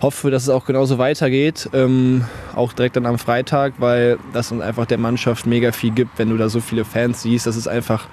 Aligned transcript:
hoffe, 0.00 0.30
dass 0.30 0.44
es 0.44 0.48
auch 0.48 0.64
genauso 0.64 0.98
weitergeht, 0.98 1.68
ähm, 1.72 2.24
auch 2.54 2.72
direkt 2.72 2.96
dann 2.96 3.06
am 3.06 3.18
Freitag, 3.18 3.74
weil 3.78 4.18
das 4.32 4.50
uns 4.50 4.62
einfach 4.62 4.86
der 4.86 4.98
Mannschaft 4.98 5.46
mega 5.46 5.72
viel 5.72 5.90
gibt, 5.90 6.18
wenn 6.18 6.30
du 6.30 6.36
da 6.36 6.48
so 6.48 6.60
viele 6.60 6.84
Fans 6.84 7.22
siehst. 7.22 7.46
Das 7.46 7.56
ist 7.56 7.68
einfach, 7.68 8.06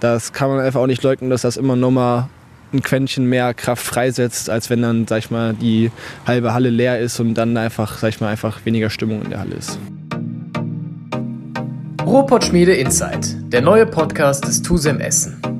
das 0.00 0.32
kann 0.32 0.48
man 0.48 0.60
einfach 0.60 0.80
auch 0.80 0.86
nicht 0.86 1.02
leugnen, 1.02 1.30
dass 1.30 1.42
das 1.42 1.56
immer 1.56 1.76
nochmal 1.76 2.28
ein 2.72 2.82
Quäntchen 2.82 3.26
mehr 3.26 3.52
Kraft 3.52 3.84
freisetzt, 3.84 4.48
als 4.48 4.70
wenn 4.70 4.82
dann, 4.82 5.06
sag 5.06 5.18
ich 5.18 5.30
mal, 5.30 5.54
die 5.54 5.90
halbe 6.26 6.54
Halle 6.54 6.70
leer 6.70 7.00
ist 7.00 7.20
und 7.20 7.34
dann 7.34 7.56
einfach, 7.56 7.98
sag 7.98 8.10
ich 8.10 8.20
mal, 8.20 8.28
einfach 8.28 8.64
weniger 8.64 8.90
Stimmung 8.90 9.22
in 9.22 9.30
der 9.30 9.40
Halle 9.40 9.56
ist. 9.56 9.78
Ruhrpott 12.04 12.44
Schmiede 12.44 12.74
Insight, 12.74 13.36
der 13.52 13.60
neue 13.60 13.86
Podcast 13.86 14.46
des 14.46 14.62
TUSEM 14.62 15.00
Essen. 15.00 15.59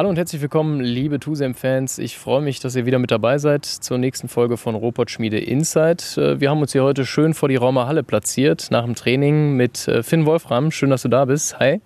Hallo 0.00 0.08
und 0.08 0.16
herzlich 0.16 0.40
willkommen, 0.40 0.80
liebe 0.80 1.20
TUSEM-Fans. 1.20 1.98
Ich 1.98 2.16
freue 2.16 2.40
mich, 2.40 2.58
dass 2.58 2.74
ihr 2.74 2.86
wieder 2.86 2.98
mit 2.98 3.10
dabei 3.10 3.36
seid 3.36 3.66
zur 3.66 3.98
nächsten 3.98 4.28
Folge 4.28 4.56
von 4.56 4.74
Robot 4.74 5.10
Schmiede 5.10 5.38
Insight. 5.38 6.16
Äh, 6.16 6.40
wir 6.40 6.48
haben 6.48 6.62
uns 6.62 6.72
hier 6.72 6.84
heute 6.84 7.04
schön 7.04 7.34
vor 7.34 7.50
die 7.50 7.56
Raumer 7.56 7.86
Halle 7.86 8.02
platziert, 8.02 8.68
nach 8.70 8.86
dem 8.86 8.94
Training 8.94 9.58
mit 9.58 9.86
äh, 9.88 10.02
Finn 10.02 10.24
Wolfram. 10.24 10.70
Schön, 10.70 10.88
dass 10.88 11.02
du 11.02 11.08
da 11.08 11.26
bist. 11.26 11.58
Hi. 11.58 11.82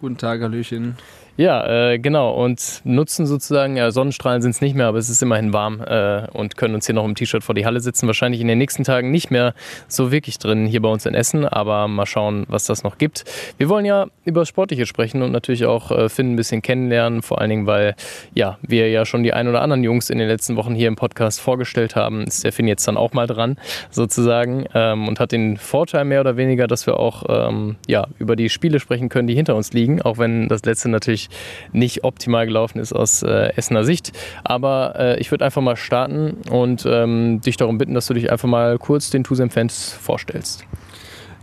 Guten 0.00 0.16
Tag, 0.16 0.40
Hallöchen. 0.40 0.96
Ja, 1.36 1.90
äh, 1.92 1.98
genau. 1.98 2.32
Und 2.32 2.80
nutzen 2.84 3.26
sozusagen, 3.26 3.76
ja, 3.76 3.90
Sonnenstrahlen 3.90 4.40
sind 4.40 4.52
es 4.52 4.60
nicht 4.60 4.76
mehr, 4.76 4.86
aber 4.86 4.98
es 4.98 5.08
ist 5.08 5.20
immerhin 5.20 5.52
warm 5.52 5.80
äh, 5.80 6.28
und 6.32 6.56
können 6.56 6.76
uns 6.76 6.86
hier 6.86 6.94
noch 6.94 7.04
im 7.04 7.16
T-Shirt 7.16 7.42
vor 7.42 7.56
die 7.56 7.66
Halle 7.66 7.80
sitzen. 7.80 8.06
Wahrscheinlich 8.06 8.40
in 8.40 8.46
den 8.46 8.58
nächsten 8.58 8.84
Tagen 8.84 9.10
nicht 9.10 9.32
mehr 9.32 9.52
so 9.88 10.12
wirklich 10.12 10.38
drin 10.38 10.66
hier 10.66 10.80
bei 10.80 10.88
uns 10.88 11.06
in 11.06 11.14
Essen, 11.14 11.44
aber 11.44 11.88
mal 11.88 12.06
schauen, 12.06 12.44
was 12.48 12.66
das 12.66 12.84
noch 12.84 12.98
gibt. 12.98 13.24
Wir 13.58 13.68
wollen 13.68 13.84
ja 13.84 14.06
über 14.24 14.46
Sportliche 14.46 14.86
sprechen 14.86 15.22
und 15.22 15.32
natürlich 15.32 15.66
auch 15.66 15.90
äh, 15.90 16.08
Finn 16.08 16.34
ein 16.34 16.36
bisschen 16.36 16.62
kennenlernen, 16.62 17.22
vor 17.22 17.40
allen 17.40 17.50
Dingen, 17.50 17.66
weil 17.66 17.96
ja, 18.34 18.58
wir 18.62 18.88
ja 18.90 19.04
schon 19.04 19.24
die 19.24 19.32
ein 19.32 19.48
oder 19.48 19.60
anderen 19.60 19.82
Jungs 19.82 20.10
in 20.10 20.18
den 20.18 20.28
letzten 20.28 20.54
Wochen 20.54 20.76
hier 20.76 20.86
im 20.86 20.96
Podcast 20.96 21.40
vorgestellt 21.40 21.96
haben. 21.96 22.22
Ist 22.24 22.44
der 22.44 22.52
Finn 22.52 22.68
jetzt 22.68 22.86
dann 22.86 22.96
auch 22.96 23.12
mal 23.12 23.26
dran, 23.26 23.56
sozusagen, 23.90 24.66
ähm, 24.72 25.08
und 25.08 25.18
hat 25.18 25.32
den 25.32 25.56
Vorteil 25.56 26.04
mehr 26.04 26.20
oder 26.20 26.36
weniger, 26.36 26.68
dass 26.68 26.86
wir 26.86 27.00
auch 27.00 27.24
ähm, 27.28 27.74
ja, 27.88 28.06
über 28.20 28.36
die 28.36 28.48
Spiele 28.50 28.78
sprechen 28.78 29.08
können, 29.08 29.26
die 29.26 29.34
hinter 29.34 29.56
uns 29.56 29.72
liegen, 29.72 30.00
auch 30.00 30.18
wenn 30.18 30.48
das 30.48 30.64
letzte 30.64 30.88
natürlich 30.88 31.23
nicht 31.72 32.04
optimal 32.04 32.46
gelaufen 32.46 32.78
ist 32.78 32.92
aus 32.92 33.22
äh, 33.22 33.52
Essener 33.56 33.84
Sicht. 33.84 34.12
Aber 34.44 34.94
äh, 34.98 35.20
ich 35.20 35.30
würde 35.30 35.44
einfach 35.44 35.62
mal 35.62 35.76
starten 35.76 36.38
und 36.50 36.84
ähm, 36.86 37.40
dich 37.40 37.56
darum 37.56 37.78
bitten, 37.78 37.94
dass 37.94 38.06
du 38.06 38.14
dich 38.14 38.30
einfach 38.30 38.48
mal 38.48 38.78
kurz 38.78 39.10
den 39.10 39.24
Tusem-Fans 39.24 39.92
vorstellst. 39.92 40.64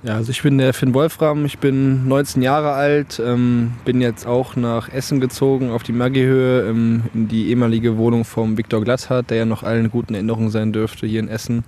Ja, 0.03 0.15
also 0.15 0.31
ich 0.31 0.41
bin 0.41 0.57
der 0.57 0.73
Finn 0.73 0.95
Wolfram, 0.95 1.45
ich 1.45 1.59
bin 1.59 2.07
19 2.07 2.41
Jahre 2.41 2.71
alt, 2.71 3.21
ähm, 3.23 3.73
bin 3.85 4.01
jetzt 4.01 4.25
auch 4.25 4.55
nach 4.55 4.89
Essen 4.91 5.19
gezogen, 5.19 5.69
auf 5.69 5.83
die 5.83 5.91
Maggiehöhe, 5.91 6.67
ähm, 6.67 7.03
in 7.13 7.27
die 7.27 7.49
ehemalige 7.49 7.97
Wohnung 7.97 8.25
vom 8.25 8.57
Viktor 8.57 8.81
Glatthardt, 8.81 9.29
der 9.29 9.37
ja 9.37 9.45
noch 9.45 9.61
allen 9.61 9.91
guten 9.91 10.15
Erinnerungen 10.15 10.49
sein 10.49 10.73
dürfte 10.73 11.05
hier 11.05 11.19
in 11.19 11.27
Essen. 11.27 11.63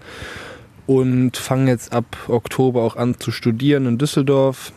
Und 0.87 1.37
fange 1.37 1.69
jetzt 1.69 1.93
ab 1.93 2.05
Oktober 2.27 2.81
auch 2.81 2.95
an 2.95 3.19
zu 3.19 3.29
studieren 3.29 3.85
in 3.85 3.97
Düsseldorf 3.99 4.73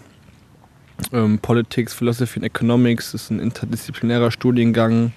ähm, 1.13 1.39
Politics, 1.39 1.95
Philosophy 1.95 2.41
and 2.41 2.47
Economics 2.47 3.15
ist 3.15 3.31
ein 3.31 3.41
interdisziplinärer 3.41 4.31
Studiengang, 4.31 5.13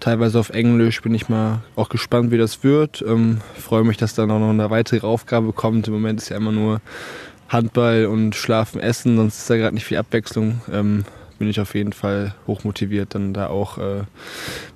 teilweise 0.00 0.38
auf 0.38 0.50
Englisch. 0.50 1.02
Bin 1.02 1.14
ich 1.14 1.28
mal 1.28 1.62
auch 1.76 1.88
gespannt, 1.88 2.30
wie 2.30 2.38
das 2.38 2.62
wird. 2.64 3.02
Ähm, 3.06 3.38
freue 3.58 3.84
mich, 3.84 3.96
dass 3.96 4.14
da 4.14 4.26
noch 4.26 4.40
eine 4.48 4.70
weitere 4.70 5.06
Aufgabe 5.06 5.52
kommt. 5.52 5.88
Im 5.88 5.94
Moment 5.94 6.20
ist 6.20 6.28
ja 6.28 6.36
immer 6.36 6.52
nur 6.52 6.80
Handball 7.48 8.06
und 8.06 8.34
Schlafen, 8.34 8.80
Essen, 8.80 9.16
sonst 9.16 9.38
ist 9.38 9.50
da 9.50 9.56
gerade 9.56 9.74
nicht 9.74 9.84
viel 9.84 9.96
Abwechslung. 9.96 10.60
Ähm, 10.70 11.04
bin 11.38 11.48
ich 11.48 11.60
auf 11.60 11.74
jeden 11.74 11.92
Fall 11.92 12.34
hochmotiviert, 12.46 13.14
dann 13.14 13.32
da 13.32 13.46
auch 13.46 13.78
äh, 13.78 14.02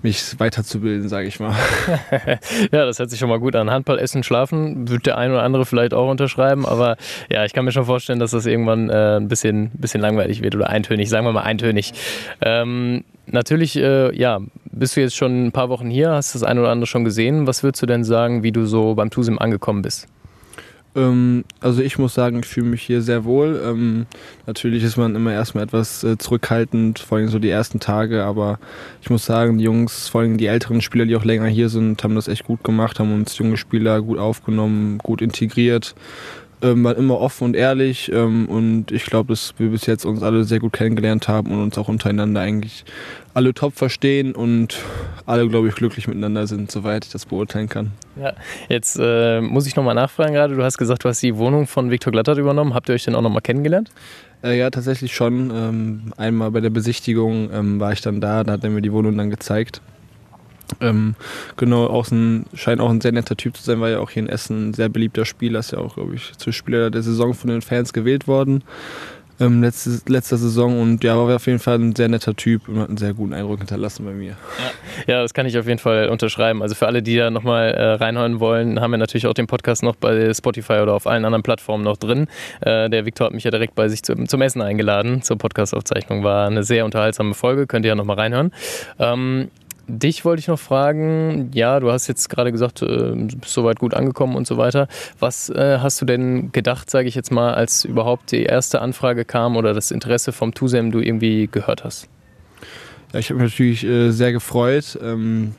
mich 0.02 0.38
weiterzubilden, 0.38 1.08
sage 1.08 1.26
ich 1.26 1.40
mal. 1.40 1.54
ja, 2.72 2.84
das 2.84 2.98
hört 2.98 3.10
sich 3.10 3.18
schon 3.18 3.28
mal 3.28 3.40
gut 3.40 3.56
an. 3.56 3.70
Handball, 3.70 3.98
Essen, 3.98 4.22
Schlafen 4.22 4.88
wird 4.88 5.06
der 5.06 5.18
ein 5.18 5.30
oder 5.30 5.42
andere 5.42 5.66
vielleicht 5.66 5.92
auch 5.92 6.10
unterschreiben, 6.10 6.64
aber 6.64 6.96
ja, 7.30 7.44
ich 7.44 7.52
kann 7.52 7.64
mir 7.64 7.72
schon 7.72 7.84
vorstellen, 7.84 8.20
dass 8.20 8.30
das 8.30 8.46
irgendwann 8.46 8.90
äh, 8.90 9.16
ein 9.16 9.28
bisschen, 9.28 9.70
bisschen 9.72 10.00
langweilig 10.00 10.42
wird 10.42 10.54
oder 10.54 10.68
eintönig, 10.68 11.08
sagen 11.08 11.26
wir 11.26 11.32
mal 11.32 11.42
eintönig. 11.42 11.92
Ähm, 12.40 13.04
natürlich, 13.26 13.76
äh, 13.76 14.16
ja, 14.16 14.40
bist 14.70 14.96
du 14.96 15.00
jetzt 15.00 15.16
schon 15.16 15.46
ein 15.46 15.52
paar 15.52 15.68
Wochen 15.68 15.90
hier, 15.90 16.10
hast 16.12 16.34
das 16.34 16.42
ein 16.42 16.58
oder 16.58 16.70
andere 16.70 16.86
schon 16.86 17.04
gesehen. 17.04 17.46
Was 17.46 17.62
würdest 17.62 17.82
du 17.82 17.86
denn 17.86 18.04
sagen, 18.04 18.42
wie 18.42 18.52
du 18.52 18.66
so 18.66 18.94
beim 18.94 19.10
TUSIM 19.10 19.38
angekommen 19.38 19.82
bist? 19.82 20.08
Ähm, 20.94 21.44
also 21.60 21.82
ich 21.82 21.98
muss 21.98 22.14
sagen, 22.14 22.40
ich 22.40 22.46
fühle 22.46 22.66
mich 22.66 22.82
hier 22.82 23.02
sehr 23.02 23.24
wohl. 23.24 23.60
Ähm, 23.64 24.06
natürlich 24.46 24.84
ist 24.84 24.96
man 24.96 25.14
immer 25.14 25.32
erstmal 25.32 25.64
etwas 25.64 26.04
äh, 26.04 26.18
zurückhaltend, 26.18 26.98
vor 26.98 27.18
allem 27.18 27.28
so 27.28 27.38
die 27.38 27.48
ersten 27.48 27.80
Tage, 27.80 28.24
aber 28.24 28.58
ich 29.00 29.10
muss 29.10 29.24
sagen, 29.24 29.58
die 29.58 29.64
Jungs, 29.64 30.08
vor 30.08 30.20
allem 30.20 30.36
die 30.36 30.46
älteren 30.46 30.80
Spieler, 30.80 31.06
die 31.06 31.16
auch 31.16 31.24
länger 31.24 31.46
hier 31.46 31.68
sind, 31.68 32.02
haben 32.04 32.14
das 32.14 32.28
echt 32.28 32.44
gut 32.44 32.62
gemacht, 32.62 32.98
haben 32.98 33.12
uns 33.14 33.38
junge 33.38 33.56
Spieler 33.56 34.02
gut 34.02 34.18
aufgenommen, 34.18 34.98
gut 34.98 35.22
integriert 35.22 35.94
ähm, 36.62 36.84
waren 36.84 36.96
immer 36.96 37.18
offen 37.18 37.44
und 37.44 37.56
ehrlich 37.56 38.10
ähm, 38.12 38.48
und 38.48 38.92
ich 38.92 39.04
glaube, 39.04 39.32
dass 39.32 39.54
wir 39.58 39.70
bis 39.70 39.86
jetzt 39.86 40.04
uns 40.04 40.22
alle 40.22 40.44
sehr 40.44 40.60
gut 40.60 40.72
kennengelernt 40.72 41.28
haben 41.28 41.50
und 41.50 41.62
uns 41.62 41.76
auch 41.76 41.88
untereinander 41.88 42.40
eigentlich 42.40 42.84
alle 43.34 43.54
top 43.54 43.74
verstehen 43.74 44.34
und 44.34 44.78
alle, 45.26 45.48
glaube 45.48 45.68
ich, 45.68 45.74
glücklich 45.74 46.06
miteinander 46.06 46.46
sind, 46.46 46.70
soweit 46.70 47.04
ich 47.04 47.12
das 47.12 47.26
beurteilen 47.26 47.68
kann. 47.68 47.92
Ja, 48.20 48.34
jetzt 48.68 48.98
äh, 49.00 49.40
muss 49.40 49.66
ich 49.66 49.74
nochmal 49.74 49.94
nachfragen 49.94 50.34
gerade. 50.34 50.54
Du 50.54 50.62
hast 50.62 50.78
gesagt, 50.78 51.04
du 51.04 51.08
hast 51.08 51.22
die 51.22 51.36
Wohnung 51.36 51.66
von 51.66 51.90
Viktor 51.90 52.12
Glattert 52.12 52.38
übernommen. 52.38 52.74
Habt 52.74 52.88
ihr 52.88 52.94
euch 52.94 53.04
denn 53.04 53.14
auch 53.14 53.22
nochmal 53.22 53.42
kennengelernt? 53.42 53.90
Äh, 54.44 54.58
ja, 54.58 54.70
tatsächlich 54.70 55.14
schon. 55.14 55.50
Ähm, 55.50 56.12
einmal 56.16 56.50
bei 56.50 56.60
der 56.60 56.70
Besichtigung 56.70 57.50
ähm, 57.52 57.80
war 57.80 57.92
ich 57.92 58.00
dann 58.00 58.20
da, 58.20 58.44
da 58.44 58.52
hat 58.52 58.64
er 58.64 58.70
mir 58.70 58.82
die 58.82 58.92
Wohnung 58.92 59.16
dann 59.16 59.30
gezeigt. 59.30 59.80
Ähm, 60.80 61.14
genau, 61.56 61.86
auch 61.86 62.10
ein, 62.10 62.46
scheint 62.54 62.80
auch 62.80 62.90
ein 62.90 63.00
sehr 63.00 63.12
netter 63.12 63.36
Typ 63.36 63.56
zu 63.56 63.62
sein, 63.62 63.80
war 63.80 63.90
ja 63.90 63.98
auch 63.98 64.10
hier 64.10 64.22
in 64.22 64.28
Essen 64.28 64.70
ein 64.70 64.74
sehr 64.74 64.88
beliebter 64.88 65.24
Spieler, 65.24 65.60
ist 65.60 65.72
ja 65.72 65.78
auch, 65.78 65.94
glaube 65.94 66.14
ich, 66.14 66.32
zu 66.36 66.52
Spieler 66.52 66.90
der 66.90 67.02
Saison 67.02 67.34
von 67.34 67.50
den 67.50 67.62
Fans 67.62 67.92
gewählt 67.92 68.26
worden. 68.26 68.62
Ähm, 69.42 69.62
letzte, 69.62 70.00
letzter 70.06 70.36
Saison 70.36 70.80
und 70.80 71.02
ja, 71.02 71.16
war 71.16 71.34
auf 71.34 71.46
jeden 71.46 71.58
Fall 71.58 71.76
ein 71.76 71.96
sehr 71.96 72.08
netter 72.08 72.36
Typ 72.36 72.68
und 72.68 72.78
hat 72.78 72.88
einen 72.88 72.96
sehr 72.96 73.14
guten 73.14 73.32
Eindruck 73.32 73.58
hinterlassen 73.58 74.04
bei 74.04 74.12
mir. 74.12 74.36
Ja, 75.06 75.14
ja 75.14 75.22
das 75.22 75.34
kann 75.34 75.46
ich 75.46 75.58
auf 75.58 75.66
jeden 75.66 75.78
Fall 75.78 76.10
unterschreiben. 76.10 76.62
Also 76.62 76.74
für 76.74 76.86
alle, 76.86 77.02
die 77.02 77.16
da 77.16 77.30
nochmal 77.30 77.72
äh, 77.72 77.82
reinhören 77.94 78.40
wollen, 78.40 78.80
haben 78.80 78.90
wir 78.92 78.98
natürlich 78.98 79.26
auch 79.26 79.34
den 79.34 79.46
Podcast 79.46 79.82
noch 79.82 79.96
bei 79.96 80.32
Spotify 80.32 80.74
oder 80.74 80.94
auf 80.94 81.06
allen 81.06 81.24
anderen 81.24 81.42
Plattformen 81.42 81.82
noch 81.82 81.96
drin. 81.96 82.28
Äh, 82.60 82.88
der 82.90 83.04
Viktor 83.04 83.26
hat 83.26 83.34
mich 83.34 83.44
ja 83.44 83.50
direkt 83.50 83.74
bei 83.74 83.88
sich 83.88 84.02
zum, 84.02 84.28
zum 84.28 84.42
Essen 84.42 84.62
eingeladen 84.62 85.22
zur 85.22 85.38
Podcastaufzeichnung. 85.38 86.22
War 86.22 86.46
eine 86.46 86.62
sehr 86.62 86.84
unterhaltsame 86.84 87.34
Folge, 87.34 87.66
könnt 87.66 87.84
ihr 87.84 87.90
ja 87.90 87.94
nochmal 87.94 88.16
reinhören. 88.16 88.52
Ähm, 88.98 89.50
Dich 89.94 90.24
wollte 90.24 90.40
ich 90.40 90.48
noch 90.48 90.58
fragen, 90.58 91.50
ja, 91.52 91.78
du 91.78 91.92
hast 91.92 92.06
jetzt 92.06 92.30
gerade 92.30 92.50
gesagt, 92.50 92.80
äh, 92.80 92.86
du 92.86 93.36
bist 93.38 93.52
soweit 93.52 93.78
gut 93.78 93.92
angekommen 93.92 94.36
und 94.36 94.46
so 94.46 94.56
weiter. 94.56 94.88
Was 95.18 95.50
äh, 95.50 95.80
hast 95.80 96.00
du 96.00 96.06
denn 96.06 96.50
gedacht, 96.50 96.88
sage 96.88 97.08
ich 97.08 97.14
jetzt 97.14 97.30
mal, 97.30 97.52
als 97.52 97.84
überhaupt 97.84 98.32
die 98.32 98.44
erste 98.44 98.80
Anfrage 98.80 99.26
kam 99.26 99.54
oder 99.54 99.74
das 99.74 99.90
Interesse 99.90 100.32
vom 100.32 100.54
TUSEM 100.54 100.92
du 100.92 101.00
irgendwie 101.00 101.46
gehört 101.46 101.84
hast? 101.84 102.08
Ja, 103.12 103.18
ich 103.18 103.28
habe 103.28 103.42
mich 103.42 103.52
natürlich 103.52 103.84
äh, 103.84 104.12
sehr 104.12 104.32
gefreut. 104.32 104.98
Ähm, 105.02 105.54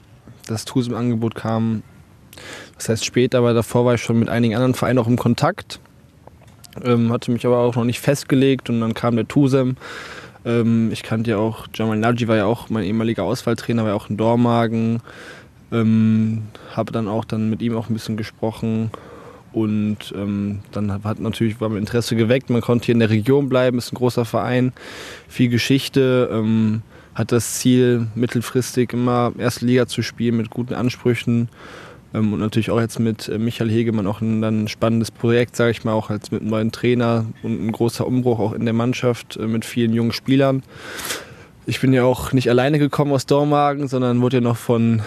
das 0.47 0.65
TUSEM-Angebot 0.65 1.35
kam, 1.35 1.83
das 2.75 2.89
heißt 2.89 3.05
später, 3.05 3.37
aber 3.37 3.53
davor 3.53 3.85
war 3.85 3.93
ich 3.93 4.01
schon 4.01 4.17
mit 4.17 4.29
einigen 4.29 4.55
anderen 4.55 4.73
Vereinen 4.73 4.97
auch 4.97 5.07
im 5.07 5.17
Kontakt. 5.17 5.79
Ähm, 6.83 7.11
hatte 7.11 7.29
mich 7.29 7.45
aber 7.45 7.59
auch 7.59 7.75
noch 7.75 7.85
nicht 7.85 7.99
festgelegt 7.99 8.71
und 8.71 8.81
dann 8.81 8.95
kam 8.95 9.15
der 9.15 9.27
TUSEM 9.27 9.77
ähm, 10.45 10.91
ich 10.91 11.03
kannte 11.03 11.31
ja 11.31 11.37
auch, 11.37 11.67
Jamal 11.73 11.97
Naji 11.97 12.27
war 12.27 12.37
ja 12.37 12.45
auch 12.45 12.69
mein 12.69 12.83
ehemaliger 12.83 13.23
Auswahltrainer, 13.23 13.83
war 13.83 13.91
ja 13.91 13.95
auch 13.95 14.09
in 14.09 14.17
Dormagen. 14.17 15.01
Ähm, 15.71 16.43
habe 16.71 16.91
dann 16.91 17.07
auch 17.07 17.25
dann 17.25 17.49
mit 17.49 17.61
ihm 17.61 17.75
auch 17.75 17.89
ein 17.89 17.93
bisschen 17.93 18.17
gesprochen 18.17 18.91
und 19.53 20.13
ähm, 20.15 20.59
dann 20.71 21.03
hat 21.03 21.19
natürlich 21.19 21.61
war 21.61 21.69
mein 21.69 21.79
Interesse 21.79 22.15
geweckt. 22.15 22.49
Man 22.49 22.61
konnte 22.61 22.87
hier 22.87 22.93
in 22.93 22.99
der 22.99 23.09
Region 23.09 23.49
bleiben, 23.49 23.77
ist 23.77 23.93
ein 23.93 23.97
großer 23.97 24.25
Verein, 24.25 24.73
viel 25.27 25.49
Geschichte, 25.49 26.29
ähm, 26.31 26.81
hat 27.15 27.31
das 27.31 27.59
Ziel 27.59 28.07
mittelfristig 28.15 28.93
immer 28.93 29.31
erste 29.37 29.65
Liga 29.65 29.87
zu 29.87 30.01
spielen 30.01 30.37
mit 30.37 30.49
guten 30.49 30.73
Ansprüchen 30.73 31.49
und 32.13 32.39
natürlich 32.39 32.69
auch 32.69 32.79
jetzt 32.79 32.99
mit 32.99 33.27
äh, 33.27 33.39
Michael 33.39 33.69
Hegemann 33.69 34.05
auch 34.07 34.21
ein, 34.21 34.43
ein 34.43 34.67
spannendes 34.67 35.09
Projekt, 35.09 35.55
sage 35.55 35.71
ich 35.71 35.83
mal, 35.83 35.93
auch 35.93 36.09
als 36.09 36.31
mit 36.31 36.41
einem 36.41 36.51
neuen 36.51 36.71
Trainer 36.71 37.25
und 37.41 37.65
ein 37.65 37.71
großer 37.71 38.05
Umbruch 38.05 38.39
auch 38.39 38.53
in 38.53 38.65
der 38.65 38.73
Mannschaft 38.73 39.37
äh, 39.37 39.47
mit 39.47 39.65
vielen 39.65 39.93
jungen 39.93 40.11
Spielern. 40.11 40.63
Ich 41.65 41.79
bin 41.79 41.93
ja 41.93 42.03
auch 42.03 42.31
nicht 42.31 42.49
alleine 42.49 42.77
gekommen 42.77 43.11
aus 43.13 43.25
Dormagen, 43.25 43.87
sondern 43.87 44.21
wurde 44.21 44.37
ja 44.37 44.41
noch 44.41 44.57
von 44.57 45.01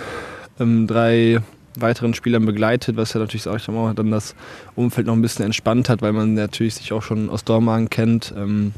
ähm, 0.58 0.86
drei 0.86 1.40
weiteren 1.78 2.14
Spielern 2.14 2.46
begleitet, 2.46 2.96
was 2.96 3.12
ja 3.12 3.20
natürlich 3.20 3.46
auch 3.46 3.94
dann 3.94 4.10
das 4.10 4.34
Umfeld 4.74 5.06
noch 5.06 5.12
ein 5.12 5.22
bisschen 5.22 5.44
entspannt 5.44 5.88
hat, 5.88 6.02
weil 6.02 6.12
man 6.12 6.34
natürlich 6.34 6.74
sich 6.74 6.92
auch 6.92 7.02
schon 7.02 7.30
aus 7.30 7.44
Dormagen 7.44 7.90
kennt. 7.90 8.34
Ähm, 8.36 8.72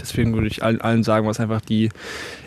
Deswegen 0.00 0.34
würde 0.34 0.46
ich 0.46 0.62
allen, 0.62 0.80
allen 0.80 1.02
sagen, 1.02 1.26
was 1.26 1.40
einfach 1.40 1.60
die 1.60 1.90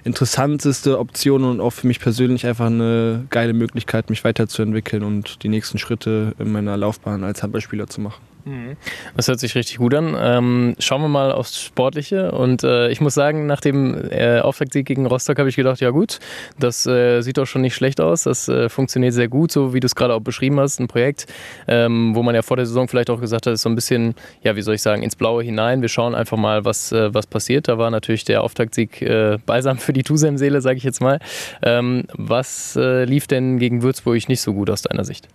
interessanteste 0.03 0.99
Option 0.99 1.43
und 1.43 1.61
auch 1.61 1.71
für 1.71 1.87
mich 1.87 1.99
persönlich 1.99 2.45
einfach 2.45 2.67
eine 2.67 3.25
geile 3.29 3.53
Möglichkeit, 3.53 4.09
mich 4.09 4.23
weiterzuentwickeln 4.23 5.03
und 5.03 5.43
die 5.43 5.49
nächsten 5.49 5.77
Schritte 5.77 6.33
in 6.39 6.51
meiner 6.51 6.77
Laufbahn 6.77 7.23
als 7.23 7.43
Handballspieler 7.43 7.87
zu 7.87 8.01
machen. 8.01 8.21
Mhm. 8.45 8.77
Das 9.15 9.27
hört 9.27 9.39
sich 9.39 9.55
richtig 9.55 9.77
gut 9.77 9.93
an. 9.93 10.15
Ähm, 10.17 10.75
schauen 10.79 11.01
wir 11.01 11.07
mal 11.07 11.31
aufs 11.31 11.61
Sportliche. 11.61 12.31
Und 12.31 12.63
äh, 12.63 12.89
ich 12.89 13.01
muss 13.01 13.13
sagen, 13.13 13.45
nach 13.45 13.61
dem 13.61 14.09
äh, 14.09 14.39
Auftaktsieg 14.39 14.85
gegen 14.85 15.05
Rostock 15.05 15.37
habe 15.39 15.49
ich 15.49 15.55
gedacht, 15.55 15.79
ja 15.81 15.89
gut, 15.89 16.19
das 16.57 16.85
äh, 16.85 17.21
sieht 17.21 17.37
doch 17.37 17.45
schon 17.45 17.61
nicht 17.61 17.75
schlecht 17.75 18.01
aus. 18.01 18.23
Das 18.23 18.47
äh, 18.47 18.69
funktioniert 18.69 19.13
sehr 19.13 19.27
gut, 19.27 19.51
so 19.51 19.73
wie 19.73 19.79
du 19.79 19.85
es 19.85 19.95
gerade 19.95 20.13
auch 20.13 20.21
beschrieben 20.21 20.59
hast. 20.59 20.79
Ein 20.79 20.87
Projekt, 20.87 21.27
ähm, 21.67 22.15
wo 22.15 22.23
man 22.23 22.33
ja 22.33 22.41
vor 22.41 22.57
der 22.57 22.65
Saison 22.65 22.87
vielleicht 22.87 23.09
auch 23.09 23.19
gesagt 23.19 23.45
hat, 23.45 23.53
ist 23.53 23.61
so 23.61 23.69
ein 23.69 23.75
bisschen, 23.75 24.15
ja, 24.41 24.55
wie 24.55 24.61
soll 24.61 24.75
ich 24.75 24.81
sagen, 24.81 25.03
ins 25.03 25.15
Blaue 25.15 25.43
hinein. 25.43 25.81
Wir 25.81 25.89
schauen 25.89 26.15
einfach 26.15 26.37
mal, 26.37 26.65
was, 26.65 26.91
äh, 26.91 27.13
was 27.13 27.27
passiert. 27.27 27.38
Da 27.67 27.77
war 27.77 27.91
natürlich 27.91 28.23
der 28.23 28.43
Auftaktsieg 28.43 29.01
äh, 29.01 29.37
balsam 29.45 29.77
für 29.77 29.93
die 29.93 30.03
Tusem-Seele, 30.03 30.61
sage 30.61 30.77
ich 30.77 30.83
jetzt 30.83 31.01
mal. 31.01 31.19
Ähm, 31.61 32.03
was 32.13 32.75
lief 32.75 33.27
denn 33.27 33.59
gegen 33.59 33.81
Würzburg 33.81 34.27
nicht 34.27 34.41
so 34.41 34.53
gut 34.53 34.69
aus 34.69 34.81
deiner 34.81 35.05
Sicht? 35.05 35.27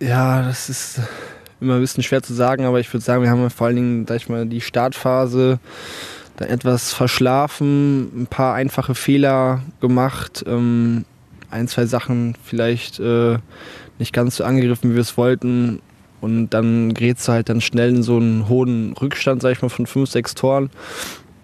Ja, 0.00 0.42
das 0.42 0.68
ist 0.68 1.00
immer 1.60 1.76
ein 1.76 1.80
bisschen 1.80 2.02
schwer 2.02 2.22
zu 2.22 2.34
sagen, 2.34 2.64
aber 2.64 2.80
ich 2.80 2.92
würde 2.92 3.04
sagen, 3.04 3.22
wir 3.22 3.30
haben 3.30 3.48
vor 3.50 3.68
allen 3.68 3.76
Dingen, 3.76 4.06
sag 4.06 4.28
mal, 4.28 4.46
die 4.46 4.60
Startphase 4.60 5.60
da 6.36 6.46
etwas 6.46 6.92
verschlafen, 6.92 8.22
ein 8.22 8.26
paar 8.26 8.54
einfache 8.54 8.94
Fehler 8.94 9.62
gemacht, 9.80 10.44
ähm, 10.46 11.04
ein, 11.50 11.68
zwei 11.68 11.86
Sachen 11.86 12.34
vielleicht 12.42 12.98
äh, 12.98 13.38
nicht 13.98 14.12
ganz 14.12 14.36
so 14.36 14.44
angegriffen, 14.44 14.90
wie 14.90 14.94
wir 14.94 15.02
es 15.02 15.16
wollten. 15.16 15.80
Und 16.22 16.50
dann 16.50 16.94
gerätst 16.94 17.26
du 17.26 17.32
halt 17.32 17.48
dann 17.48 17.60
schnell 17.60 17.90
in 17.90 18.02
so 18.04 18.16
einen 18.16 18.48
hohen 18.48 18.92
Rückstand, 18.92 19.42
sag 19.42 19.50
ich 19.50 19.60
mal, 19.60 19.68
von 19.68 19.86
fünf, 19.86 20.08
sechs 20.08 20.34
Toren. 20.34 20.70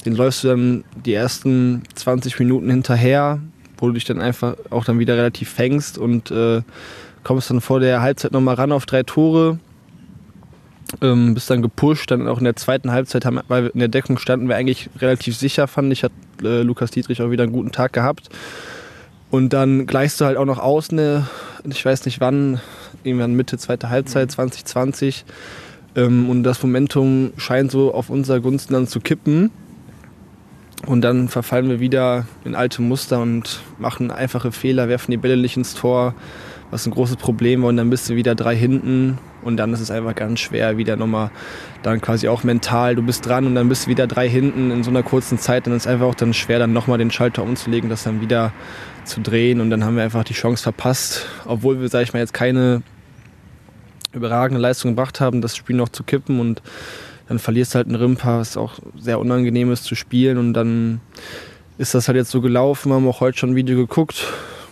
Den 0.07 0.15
läufst 0.15 0.45
du 0.45 0.49
dann 0.49 0.85
die 1.05 1.13
ersten 1.13 1.83
20 1.97 2.39
Minuten 2.39 2.71
hinterher, 2.71 3.41
wo 3.77 3.89
du 3.89 3.95
dich 3.95 4.05
dann 4.05 4.21
einfach 4.21 4.57
auch 4.71 4.85
dann 4.85 5.01
wieder 5.01 5.17
relativ 5.17 5.51
fängst 5.51 5.99
und 5.99 6.31
äh, 6.31 6.63
kommst 7.25 7.51
dann 7.51 7.61
vor 7.61 7.81
der 7.81 8.03
Halbzeit 8.03 8.31
nochmal 8.31 8.55
ran 8.55 8.71
auf 8.71 8.87
drei 8.87 9.03
Tore, 9.03 9.59
ähm, 11.03 11.35
bist 11.35 11.51
dann 11.51 11.61
gepusht, 11.61 12.13
dann 12.13 12.29
auch 12.29 12.39
in 12.39 12.45
der 12.45 12.55
zweiten 12.55 12.93
Halbzeit, 12.93 13.25
haben, 13.25 13.41
weil 13.49 13.65
wir 13.65 13.75
in 13.75 13.81
der 13.81 13.89
Deckung 13.89 14.17
standen 14.17 14.49
wir 14.49 14.55
eigentlich 14.55 14.91
relativ 15.01 15.37
sicher, 15.37 15.67
fand 15.67 15.93
ich, 15.93 16.05
hat 16.05 16.13
äh, 16.45 16.63
Lukas 16.63 16.93
Dietrich 16.93 17.21
auch 17.21 17.33
wieder 17.33 17.43
einen 17.43 17.53
guten 17.53 17.73
Tag 17.73 17.93
gehabt. 17.93 18.31
Und 19.31 19.53
dann 19.53 19.87
gleichst 19.87 20.21
du 20.21 20.25
halt 20.25 20.37
auch 20.37 20.45
noch 20.45 20.59
aus, 20.59 20.91
ne, 20.91 21.27
ich 21.69 21.85
weiß 21.85 22.07
nicht 22.07 22.21
wann, 22.21 22.61
irgendwann 23.05 23.35
Mitte 23.35 23.59
zweite 23.59 23.91
Halbzeit 23.91 24.31
2020. 24.31 25.25
Ähm, 25.97 26.31
und 26.31 26.43
das 26.43 26.63
Momentum 26.63 27.33
scheint 27.37 27.71
so 27.71 27.93
auf 27.93 28.11
unser 28.11 28.41
Gunsten 28.41 28.75
dann 28.75 28.87
zu 28.87 29.01
kippen. 29.01 29.51
Und 30.87 31.03
dann 31.03 31.29
verfallen 31.29 31.69
wir 31.69 31.81
wieder 31.81 32.27
in 32.45 32.55
alte 32.55 32.83
Muster 32.83 33.21
und 33.21 33.61
machen 33.79 34.11
einfache 34.11 34.53
Fehler, 34.53 34.89
werfen 34.89 35.11
die 35.11 35.17
Bälle 35.17 35.37
nicht 35.37 35.57
ins 35.57 35.75
Tor, 35.75 36.15
was 36.71 36.87
ein 36.87 36.91
großes 36.91 37.17
Problem 37.17 37.63
war. 37.63 37.69
Und 37.69 37.77
dann 37.77 37.91
bist 37.91 38.09
du 38.09 38.17
wieder 38.17 38.35
drei 38.35 38.57
hinten 38.57 39.19
und 39.43 39.57
dann 39.57 39.73
ist 39.73 39.81
es 39.81 39.91
einfach 39.91 40.15
ganz 40.15 40.41
schwer, 40.41 40.77
wieder 40.77 40.97
nochmal 40.97 41.31
dann 41.83 42.01
quasi 42.01 42.29
auch 42.29 42.45
mental, 42.45 42.97
du 42.97 43.03
bist 43.03 43.25
dran 43.25 43.47
und 43.47 43.55
dann 43.55 43.69
bist 43.69 43.87
du 43.87 43.91
wieder 43.91 44.07
drei 44.07 44.29
hinten 44.29 44.71
in 44.71 44.83
so 44.83 44.91
einer 44.91 45.03
kurzen 45.03 45.39
Zeit. 45.39 45.67
Dann 45.67 45.75
ist 45.75 45.83
es 45.83 45.87
einfach 45.87 46.07
auch 46.07 46.15
dann 46.15 46.35
schwer, 46.35 46.59
dann 46.59 46.73
nochmal 46.73 46.99
den 46.99 47.11
Schalter 47.11 47.43
umzulegen, 47.43 47.89
das 47.89 48.03
dann 48.03 48.21
wieder 48.21 48.53
zu 49.05 49.21
drehen. 49.21 49.61
Und 49.61 49.71
dann 49.71 49.85
haben 49.85 49.97
wir 49.97 50.03
einfach 50.03 50.25
die 50.25 50.35
Chance 50.35 50.63
verpasst, 50.63 51.27
obwohl 51.47 51.81
wir, 51.81 51.89
sag 51.89 52.03
ich 52.03 52.13
mal, 52.13 52.19
jetzt 52.19 52.35
keine 52.35 52.83
überragende 54.13 54.61
Leistung 54.61 54.93
gebracht 54.93 55.21
haben, 55.21 55.41
das 55.41 55.57
Spiel 55.57 55.77
noch 55.77 55.89
zu 55.89 56.03
kippen 56.03 56.41
und 56.41 56.63
dann 57.29 57.39
verlierst 57.39 57.75
du 57.75 57.77
halt 57.77 57.89
einen 57.89 57.97
Rimpa, 57.97 58.39
was 58.39 58.57
auch 58.57 58.79
sehr 58.99 59.19
unangenehm 59.19 59.71
ist 59.71 59.85
zu 59.85 59.95
spielen 59.95 60.39
und 60.39 60.55
dann 60.55 61.01
ist 61.77 61.95
das 61.95 62.09
halt 62.09 62.17
jetzt 62.17 62.31
so 62.31 62.41
gelaufen. 62.41 62.91
Wir 62.91 62.97
haben 62.97 63.07
auch 63.07 63.21
heute 63.21 63.39
schon 63.39 63.51
ein 63.51 63.57
Video 63.57 63.77
geguckt, 63.77 64.25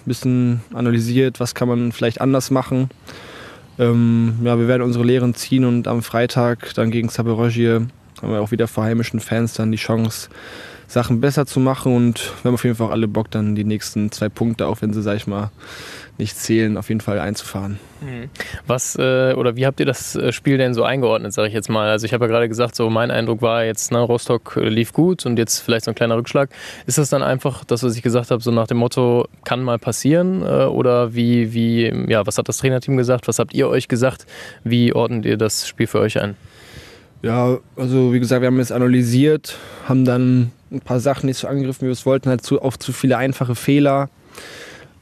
ein 0.06 0.08
bisschen 0.08 0.60
analysiert, 0.72 1.40
was 1.40 1.54
kann 1.54 1.68
man 1.68 1.92
vielleicht 1.92 2.20
anders 2.20 2.50
machen. 2.50 2.90
Ähm, 3.78 4.34
ja, 4.42 4.58
wir 4.58 4.68
werden 4.68 4.82
unsere 4.82 5.04
Lehren 5.04 5.34
ziehen 5.34 5.64
und 5.64 5.88
am 5.88 6.02
Freitag 6.02 6.74
dann 6.74 6.90
gegen 6.90 7.08
Saberogie 7.08 7.86
haben 8.22 8.32
wir 8.32 8.40
auch 8.40 8.50
wieder 8.50 8.68
vor 8.68 8.84
heimischen 8.84 9.20
Fans 9.20 9.54
dann 9.54 9.70
die 9.70 9.78
Chance, 9.78 10.28
Sachen 10.88 11.20
besser 11.20 11.46
zu 11.46 11.60
machen 11.60 11.94
und 11.94 12.32
wir 12.42 12.48
haben 12.48 12.54
auf 12.54 12.64
jeden 12.64 12.76
Fall 12.76 12.90
alle 12.90 13.08
Bock, 13.08 13.30
dann 13.30 13.54
die 13.54 13.64
nächsten 13.64 14.12
zwei 14.12 14.28
Punkte, 14.28 14.68
auch 14.68 14.80
wenn 14.80 14.92
sie, 14.92 15.02
sag 15.02 15.16
ich 15.16 15.26
mal, 15.26 15.50
nicht 16.18 16.38
zählen, 16.38 16.76
auf 16.76 16.88
jeden 16.88 17.00
Fall 17.00 17.18
einzufahren. 17.18 17.78
Mhm. 18.00 18.30
Was 18.66 18.96
äh, 18.96 19.34
oder 19.34 19.56
wie 19.56 19.66
habt 19.66 19.80
ihr 19.80 19.86
das 19.86 20.16
äh, 20.16 20.32
Spiel 20.32 20.58
denn 20.58 20.74
so 20.74 20.82
eingeordnet, 20.82 21.32
sage 21.32 21.48
ich 21.48 21.54
jetzt 21.54 21.68
mal? 21.68 21.88
Also 21.88 22.06
ich 22.06 22.12
habe 22.12 22.24
ja 22.24 22.30
gerade 22.30 22.48
gesagt, 22.48 22.76
so 22.76 22.90
mein 22.90 23.10
Eindruck 23.10 23.42
war 23.42 23.64
jetzt, 23.64 23.92
ne, 23.92 23.98
Rostock 23.98 24.56
äh, 24.56 24.68
lief 24.68 24.92
gut 24.92 25.26
und 25.26 25.38
jetzt 25.38 25.60
vielleicht 25.60 25.84
so 25.84 25.90
ein 25.90 25.94
kleiner 25.94 26.16
Rückschlag. 26.16 26.50
Ist 26.86 26.98
das 26.98 27.10
dann 27.10 27.22
einfach 27.22 27.64
das, 27.64 27.82
was 27.82 27.96
ich 27.96 28.02
gesagt 28.02 28.30
habe, 28.30 28.42
so 28.42 28.50
nach 28.50 28.66
dem 28.66 28.78
Motto, 28.78 29.26
kann 29.44 29.62
mal 29.62 29.78
passieren? 29.78 30.42
Äh, 30.42 30.64
oder 30.64 31.14
wie, 31.14 31.52
wie, 31.52 31.92
ja, 32.08 32.26
was 32.26 32.38
hat 32.38 32.48
das 32.48 32.58
Trainerteam 32.58 32.96
gesagt? 32.96 33.28
Was 33.28 33.38
habt 33.38 33.54
ihr 33.54 33.68
euch 33.68 33.88
gesagt? 33.88 34.26
Wie 34.64 34.92
ordnet 34.92 35.24
ihr 35.24 35.36
das 35.36 35.66
Spiel 35.68 35.86
für 35.86 36.00
euch 36.00 36.20
ein? 36.20 36.36
Ja, 37.22 37.58
also 37.76 38.12
wie 38.12 38.20
gesagt, 38.20 38.42
wir 38.42 38.46
haben 38.46 38.60
es 38.60 38.70
analysiert, 38.70 39.56
haben 39.88 40.04
dann 40.04 40.52
ein 40.70 40.80
paar 40.80 41.00
Sachen 41.00 41.26
nicht 41.26 41.38
so 41.38 41.48
angegriffen, 41.48 41.82
wie 41.82 41.86
wir 41.86 41.92
es 41.92 42.06
wollten, 42.06 42.28
halt 42.28 42.42
zu, 42.42 42.60
auf 42.60 42.78
zu 42.78 42.92
viele 42.92 43.16
einfache 43.16 43.54
Fehler, 43.54 44.10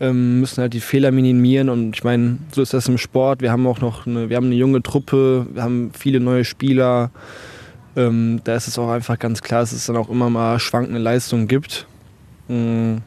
ähm, 0.05 0.41
müssen 0.41 0.61
halt 0.61 0.75
die 0.75 0.81
Fehler 0.81 1.11
minimieren 1.11 1.69
und 1.69 1.97
ich 1.97 2.05
meine, 2.05 2.39
so 2.53 2.61
ist 2.61 2.75
das 2.75 2.89
im 2.89 2.99
Sport. 2.99 3.41
Wir 3.41 3.51
haben 3.51 3.67
auch 3.67 3.81
noch 3.81 4.06
eine, 4.06 4.29
wir 4.29 4.37
haben 4.37 4.47
eine 4.47 4.55
junge 4.55 4.83
Truppe, 4.83 5.47
wir 5.53 5.62
haben 5.62 5.93
viele 5.99 6.21
neue 6.21 6.45
Spieler. 6.45 7.11
Ähm, 7.97 8.41
da 8.45 8.55
ist 8.55 8.69
es 8.69 8.79
auch 8.79 8.91
einfach 8.91 9.19
ganz 9.19 9.41
klar, 9.41 9.61
dass 9.61 9.73
es 9.73 9.87
dann 9.87 9.97
auch 9.97 10.11
immer 10.11 10.29
mal 10.29 10.59
schwankende 10.59 11.01
Leistungen 11.01 11.49
gibt. 11.49 11.87
Mhm. 12.49 13.03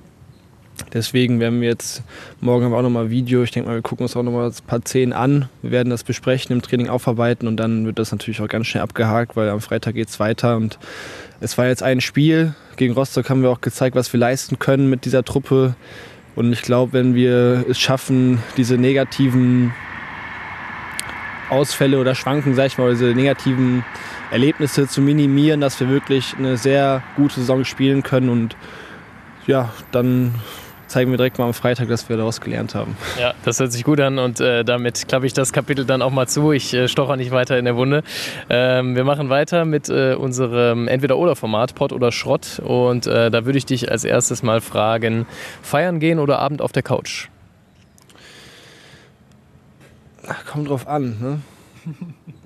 Deswegen 0.93 1.39
werden 1.39 1.59
wir 1.59 1.69
jetzt, 1.69 2.03
morgen 2.39 2.65
haben 2.65 2.71
wir 2.71 2.77
auch 2.77 2.83
nochmal 2.83 3.09
Video, 3.09 3.41
ich 3.41 3.51
denke 3.51 3.67
mal, 3.67 3.75
wir 3.75 3.81
gucken 3.81 4.03
uns 4.03 4.15
auch 4.15 4.21
nochmal 4.21 4.47
ein 4.47 4.67
paar 4.67 4.81
Szenen 4.81 5.11
an. 5.11 5.49
Wir 5.61 5.71
werden 5.71 5.89
das 5.89 6.03
besprechen, 6.03 6.55
im 6.55 6.61
Training 6.61 6.87
aufarbeiten 6.87 7.47
und 7.47 7.57
dann 7.57 7.85
wird 7.85 7.99
das 7.99 8.11
natürlich 8.11 8.41
auch 8.41 8.47
ganz 8.47 8.67
schnell 8.67 8.83
abgehakt, 8.83 9.35
weil 9.35 9.49
am 9.49 9.59
Freitag 9.59 9.95
geht 9.95 10.09
es 10.09 10.19
weiter. 10.19 10.55
Und 10.55 10.77
es 11.41 11.57
war 11.57 11.67
jetzt 11.67 11.83
ein 11.83 11.99
Spiel. 11.99 12.53
Gegen 12.75 12.93
Rostock 12.93 13.29
haben 13.29 13.41
wir 13.41 13.49
auch 13.49 13.61
gezeigt, 13.61 13.95
was 13.95 14.13
wir 14.13 14.19
leisten 14.19 14.59
können 14.59 14.89
mit 14.89 15.05
dieser 15.05 15.23
Truppe. 15.23 15.75
Und 16.37 16.53
ich 16.53 16.61
glaube, 16.61 16.93
wenn 16.93 17.15
wir 17.15 17.65
es 17.67 17.79
schaffen, 17.79 18.37
diese 18.57 18.77
negativen 18.77 19.73
Ausfälle 21.49 21.97
oder 21.97 22.13
Schwanken, 22.13 22.53
sag 22.53 22.67
ich 22.67 22.77
mal, 22.77 22.91
diese 22.91 23.07
negativen 23.07 23.83
Erlebnisse 24.29 24.87
zu 24.87 25.01
minimieren, 25.01 25.61
dass 25.61 25.79
wir 25.79 25.89
wirklich 25.89 26.35
eine 26.37 26.55
sehr 26.55 27.01
gute 27.15 27.39
Saison 27.39 27.65
spielen 27.65 28.03
können. 28.03 28.29
Und 28.29 28.55
ja, 29.47 29.73
dann 29.91 30.35
zeigen 30.87 31.11
wir 31.11 31.17
direkt 31.17 31.37
mal 31.37 31.45
am 31.45 31.53
Freitag, 31.53 31.87
dass 31.89 32.09
wir 32.09 32.17
daraus 32.17 32.41
gelernt 32.41 32.75
haben. 32.75 32.97
Ja, 33.19 33.33
das 33.43 33.59
hört 33.59 33.71
sich 33.71 33.83
gut 33.83 33.99
an 33.99 34.19
und 34.19 34.39
äh, 34.39 34.63
damit 34.63 35.07
klappe 35.07 35.25
ich 35.25 35.33
das 35.33 35.53
Kapitel 35.53 35.85
dann 35.85 36.01
auch 36.01 36.11
mal 36.11 36.27
zu. 36.27 36.51
Ich 36.51 36.73
äh, 36.73 36.87
stoche 36.87 37.17
nicht 37.17 37.31
weiter 37.31 37.57
in 37.57 37.65
der 37.65 37.75
Wunde. 37.75 38.03
Ähm, 38.49 38.95
wir 38.95 39.03
machen 39.03 39.29
weiter 39.29 39.65
mit 39.65 39.89
äh, 39.89 40.15
unserem 40.15 40.87
Entweder-Oder-Format, 40.87 41.75
Pott 41.75 41.93
oder 41.93 42.11
Schrott. 42.11 42.59
Und 42.63 43.07
äh, 43.07 43.29
da 43.29 43.45
würde 43.45 43.57
ich 43.57 43.65
dich 43.65 43.91
als 43.91 44.03
erstes 44.03 44.43
mal 44.43 44.61
fragen: 44.61 45.25
Feiern 45.61 45.99
gehen 45.99 46.19
oder 46.19 46.39
Abend 46.39 46.61
auf 46.61 46.71
der 46.71 46.83
Couch? 46.83 47.29
Ach, 50.27 50.45
kommt 50.45 50.69
drauf 50.69 50.87
an. 50.87 51.17
Ne? 51.21 51.39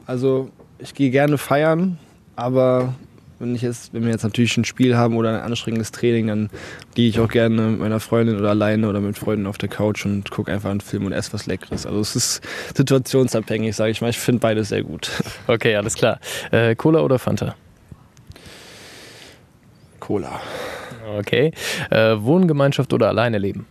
Also, 0.05 0.49
ich 0.77 0.93
gehe 0.93 1.09
gerne 1.09 1.37
feiern, 1.37 1.97
aber 2.35 2.93
wenn, 3.41 3.55
ich 3.55 3.61
jetzt, 3.61 3.93
wenn 3.93 4.03
wir 4.03 4.11
jetzt 4.11 4.23
natürlich 4.23 4.55
ein 4.55 4.65
Spiel 4.65 4.95
haben 4.95 5.15
oder 5.15 5.29
ein 5.29 5.41
anstrengendes 5.41 5.91
Training, 5.91 6.27
dann 6.27 6.49
gehe 6.93 7.09
ich 7.09 7.19
auch 7.19 7.27
gerne 7.27 7.61
mit 7.61 7.79
meiner 7.79 7.99
Freundin 7.99 8.39
oder 8.39 8.49
alleine 8.51 8.87
oder 8.87 9.01
mit 9.01 9.17
Freunden 9.17 9.47
auf 9.47 9.57
der 9.57 9.69
Couch 9.69 10.05
und 10.05 10.29
gucke 10.29 10.51
einfach 10.51 10.69
einen 10.69 10.81
Film 10.81 11.05
und 11.05 11.11
esse 11.11 11.33
was 11.33 11.47
Leckeres. 11.47 11.85
Also 11.85 11.99
es 11.99 12.15
ist 12.15 12.41
situationsabhängig, 12.75 13.75
sage 13.75 13.91
ich 13.91 14.01
mal. 14.01 14.09
Ich 14.09 14.19
finde 14.19 14.39
beides 14.39 14.69
sehr 14.69 14.83
gut. 14.83 15.11
Okay, 15.47 15.75
alles 15.75 15.95
klar. 15.95 16.19
Äh, 16.51 16.75
Cola 16.75 17.01
oder 17.01 17.19
Fanta? 17.19 17.55
Cola. 19.99 20.39
Okay. 21.17 21.51
Äh, 21.89 22.15
Wohngemeinschaft 22.19 22.93
oder 22.93 23.09
alleine 23.09 23.37
leben? 23.37 23.65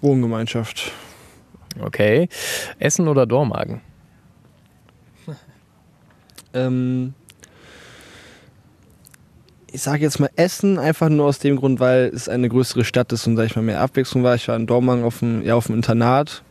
Wohngemeinschaft. 0.00 0.90
Okay. 1.80 2.28
Essen 2.78 3.08
oder 3.08 3.26
Dormagen? 3.26 3.82
ähm, 6.54 7.14
ich 9.76 9.82
sage 9.82 10.00
jetzt 10.00 10.18
mal 10.18 10.30
Essen, 10.36 10.78
einfach 10.78 11.10
nur 11.10 11.26
aus 11.26 11.38
dem 11.38 11.56
Grund, 11.56 11.80
weil 11.80 12.10
es 12.14 12.30
eine 12.30 12.48
größere 12.48 12.82
Stadt 12.82 13.12
ist 13.12 13.26
und, 13.26 13.36
sag 13.36 13.44
ich 13.44 13.56
mal, 13.56 13.62
mehr 13.62 13.82
Abwechslung 13.82 14.24
war. 14.24 14.34
Ich 14.34 14.48
war 14.48 14.56
in 14.56 14.66
Dormagen 14.66 15.04
auf 15.04 15.18
dem, 15.18 15.42
ja, 15.42 15.54
auf 15.54 15.66
dem 15.66 15.74
Internat. 15.74 16.42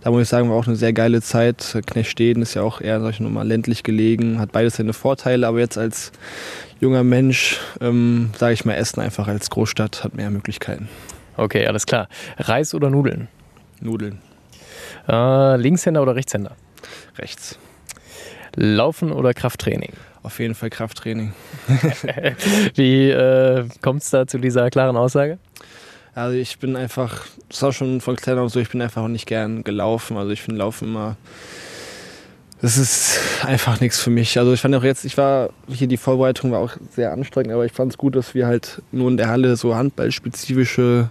Da 0.00 0.10
muss 0.10 0.22
ich 0.22 0.28
sagen, 0.28 0.50
war 0.50 0.56
auch 0.56 0.66
eine 0.66 0.74
sehr 0.74 0.92
geile 0.92 1.22
Zeit. 1.22 1.78
Knechtsteden 1.86 2.42
ist 2.42 2.54
ja 2.54 2.62
auch 2.62 2.80
eher, 2.80 3.00
sag 3.00 3.10
ich 3.10 3.20
mal, 3.20 3.46
ländlich 3.46 3.84
gelegen, 3.84 4.40
hat 4.40 4.50
beides 4.50 4.74
seine 4.74 4.92
Vorteile, 4.92 5.46
aber 5.46 5.60
jetzt 5.60 5.78
als 5.78 6.10
junger 6.80 7.04
Mensch, 7.04 7.60
ähm, 7.80 8.30
sage 8.36 8.54
ich 8.54 8.64
mal, 8.64 8.74
Essen 8.74 8.98
einfach 8.98 9.28
als 9.28 9.50
Großstadt 9.50 10.02
hat 10.02 10.16
mehr 10.16 10.30
Möglichkeiten. 10.30 10.88
Okay, 11.36 11.68
alles 11.68 11.86
klar. 11.86 12.08
Reis 12.38 12.74
oder 12.74 12.90
Nudeln? 12.90 13.28
Nudeln. 13.80 14.18
Äh, 15.08 15.56
Linkshänder 15.58 16.02
oder 16.02 16.16
Rechtshänder? 16.16 16.56
Rechts. 17.18 17.56
Laufen 18.56 19.12
oder 19.12 19.32
Krafttraining? 19.32 19.92
Auf 20.24 20.38
jeden 20.40 20.54
Fall 20.54 20.70
Krafttraining. 20.70 21.34
Wie 22.74 23.10
äh, 23.10 23.68
kommt 23.82 24.02
es 24.02 24.08
da 24.08 24.26
zu 24.26 24.38
dieser 24.38 24.70
klaren 24.70 24.96
Aussage? 24.96 25.38
Also 26.14 26.38
ich 26.38 26.58
bin 26.58 26.76
einfach, 26.76 27.26
das 27.50 27.60
war 27.60 27.72
schon 27.74 28.00
von 28.00 28.16
klein 28.16 28.38
auf 28.38 28.50
so, 28.50 28.58
ich 28.58 28.70
bin 28.70 28.80
einfach 28.80 29.02
auch 29.02 29.08
nicht 29.08 29.26
gern 29.26 29.64
gelaufen. 29.64 30.16
Also 30.16 30.30
ich 30.30 30.40
finde 30.40 30.60
Laufen 30.60 30.88
immer, 30.88 31.16
das 32.62 32.78
ist 32.78 33.20
einfach 33.44 33.80
nichts 33.80 34.00
für 34.00 34.08
mich. 34.08 34.38
Also 34.38 34.54
ich 34.54 34.62
fand 34.62 34.74
auch 34.74 34.82
jetzt, 34.82 35.04
ich 35.04 35.18
war, 35.18 35.50
hier 35.68 35.88
die 35.88 35.98
Vorbereitung 35.98 36.52
war 36.52 36.60
auch 36.60 36.72
sehr 36.90 37.12
anstrengend, 37.12 37.52
aber 37.52 37.66
ich 37.66 37.72
fand 37.72 37.92
es 37.92 37.98
gut, 37.98 38.16
dass 38.16 38.34
wir 38.34 38.46
halt 38.46 38.80
nur 38.92 39.10
in 39.10 39.18
der 39.18 39.28
Halle 39.28 39.56
so 39.56 39.74
handballspezifische 39.74 41.10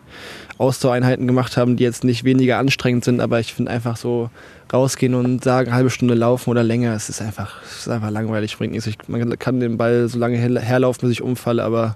Ausdauereinheiten 0.57 1.27
gemacht 1.27 1.55
haben, 1.55 1.77
die 1.77 1.83
jetzt 1.83 2.03
nicht 2.03 2.23
weniger 2.23 2.57
anstrengend 2.57 3.05
sind, 3.05 3.19
aber 3.19 3.39
ich 3.39 3.53
finde 3.53 3.69
einfach 3.69 3.95
so 3.95 4.31
rausgehen 4.73 5.13
und 5.13 5.43
sagen, 5.43 5.73
halbe 5.73 5.89
Stunde 5.89 6.15
laufen 6.15 6.49
oder 6.49 6.63
länger, 6.63 6.95
es 6.95 7.07
ist 7.07 7.21
einfach, 7.21 7.61
es 7.63 7.79
ist 7.79 7.89
einfach 7.89 8.09
langweilig, 8.09 8.57
bringt 8.57 8.73
nichts. 8.73 8.87
Ich, 8.87 8.97
man 9.07 9.37
kann 9.37 9.59
den 9.59 9.77
Ball 9.77 10.07
so 10.07 10.17
lange 10.17 10.37
herlaufen, 10.37 11.07
bis 11.07 11.17
ich 11.17 11.21
umfalle, 11.21 11.63
aber 11.63 11.95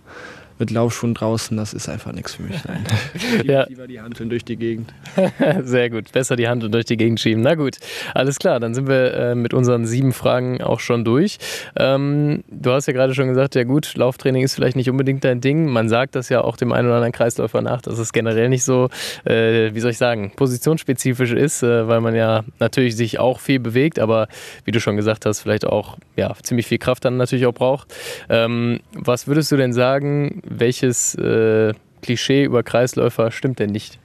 mit 0.59 0.71
Laufschuhen 0.71 1.13
draußen, 1.13 1.55
das 1.57 1.73
ist 1.73 1.89
einfach 1.89 2.11
nichts 2.11 2.35
für 2.35 2.43
mich. 2.43 2.63
Nein. 2.65 2.83
ja. 3.45 3.65
Lieber 3.67 3.87
die 3.87 4.01
Handeln 4.01 4.29
durch 4.29 4.43
die 4.45 4.57
Gegend. 4.57 4.93
Sehr 5.63 5.89
gut, 5.89 6.11
besser 6.11 6.35
die 6.35 6.47
Handeln 6.47 6.71
durch 6.71 6.85
die 6.85 6.97
Gegend 6.97 7.19
schieben. 7.19 7.43
Na 7.43 7.55
gut, 7.55 7.77
alles 8.13 8.39
klar, 8.39 8.59
dann 8.59 8.73
sind 8.73 8.87
wir 8.87 9.13
äh, 9.13 9.35
mit 9.35 9.53
unseren 9.53 9.85
sieben 9.85 10.13
Fragen 10.13 10.61
auch 10.61 10.79
schon 10.79 11.05
durch. 11.05 11.37
Ähm, 11.75 12.43
du 12.49 12.71
hast 12.71 12.87
ja 12.87 12.93
gerade 12.93 13.13
schon 13.13 13.27
gesagt, 13.27 13.55
ja 13.55 13.63
gut, 13.63 13.95
Lauftraining 13.95 14.43
ist 14.43 14.55
vielleicht 14.55 14.75
nicht 14.75 14.89
unbedingt 14.89 15.23
dein 15.23 15.41
Ding. 15.41 15.67
Man 15.67 15.89
sagt 15.89 16.15
das 16.15 16.29
ja 16.29 16.41
auch 16.41 16.57
dem 16.57 16.71
einen 16.71 16.87
oder 16.87 16.95
anderen 16.95 17.13
Kreisläufer 17.13 17.61
nach, 17.61 17.81
dass 17.81 17.99
es 17.99 18.13
generell 18.13 18.49
nicht 18.49 18.63
so, 18.63 18.89
äh, 19.25 19.73
wie 19.73 19.79
soll 19.79 19.91
ich 19.91 19.97
sagen, 19.97 20.31
positionsspezifisch 20.35 21.31
ist, 21.31 21.63
äh, 21.63 21.87
weil 21.87 22.01
man 22.01 22.15
ja 22.15 22.43
natürlich 22.59 22.95
sich 22.95 23.19
auch 23.19 23.39
viel 23.39 23.59
bewegt, 23.59 23.99
aber 23.99 24.27
wie 24.65 24.71
du 24.71 24.79
schon 24.79 24.95
gesagt 24.95 25.25
hast, 25.25 25.41
vielleicht 25.41 25.65
auch 25.65 25.97
ja, 26.15 26.33
ziemlich 26.41 26.67
viel 26.67 26.77
Kraft 26.77 27.05
dann 27.05 27.17
natürlich 27.17 27.45
auch 27.45 27.53
braucht. 27.53 27.93
Ähm, 28.29 28.79
was 28.93 29.27
würdest 29.27 29.51
du 29.51 29.57
denn 29.57 29.73
sagen, 29.73 30.41
welches 30.49 31.15
äh, 31.15 31.73
Klischee 32.01 32.43
über 32.45 32.63
Kreisläufer 32.63 33.31
stimmt 33.31 33.59
denn 33.59 33.71
nicht? 33.71 33.99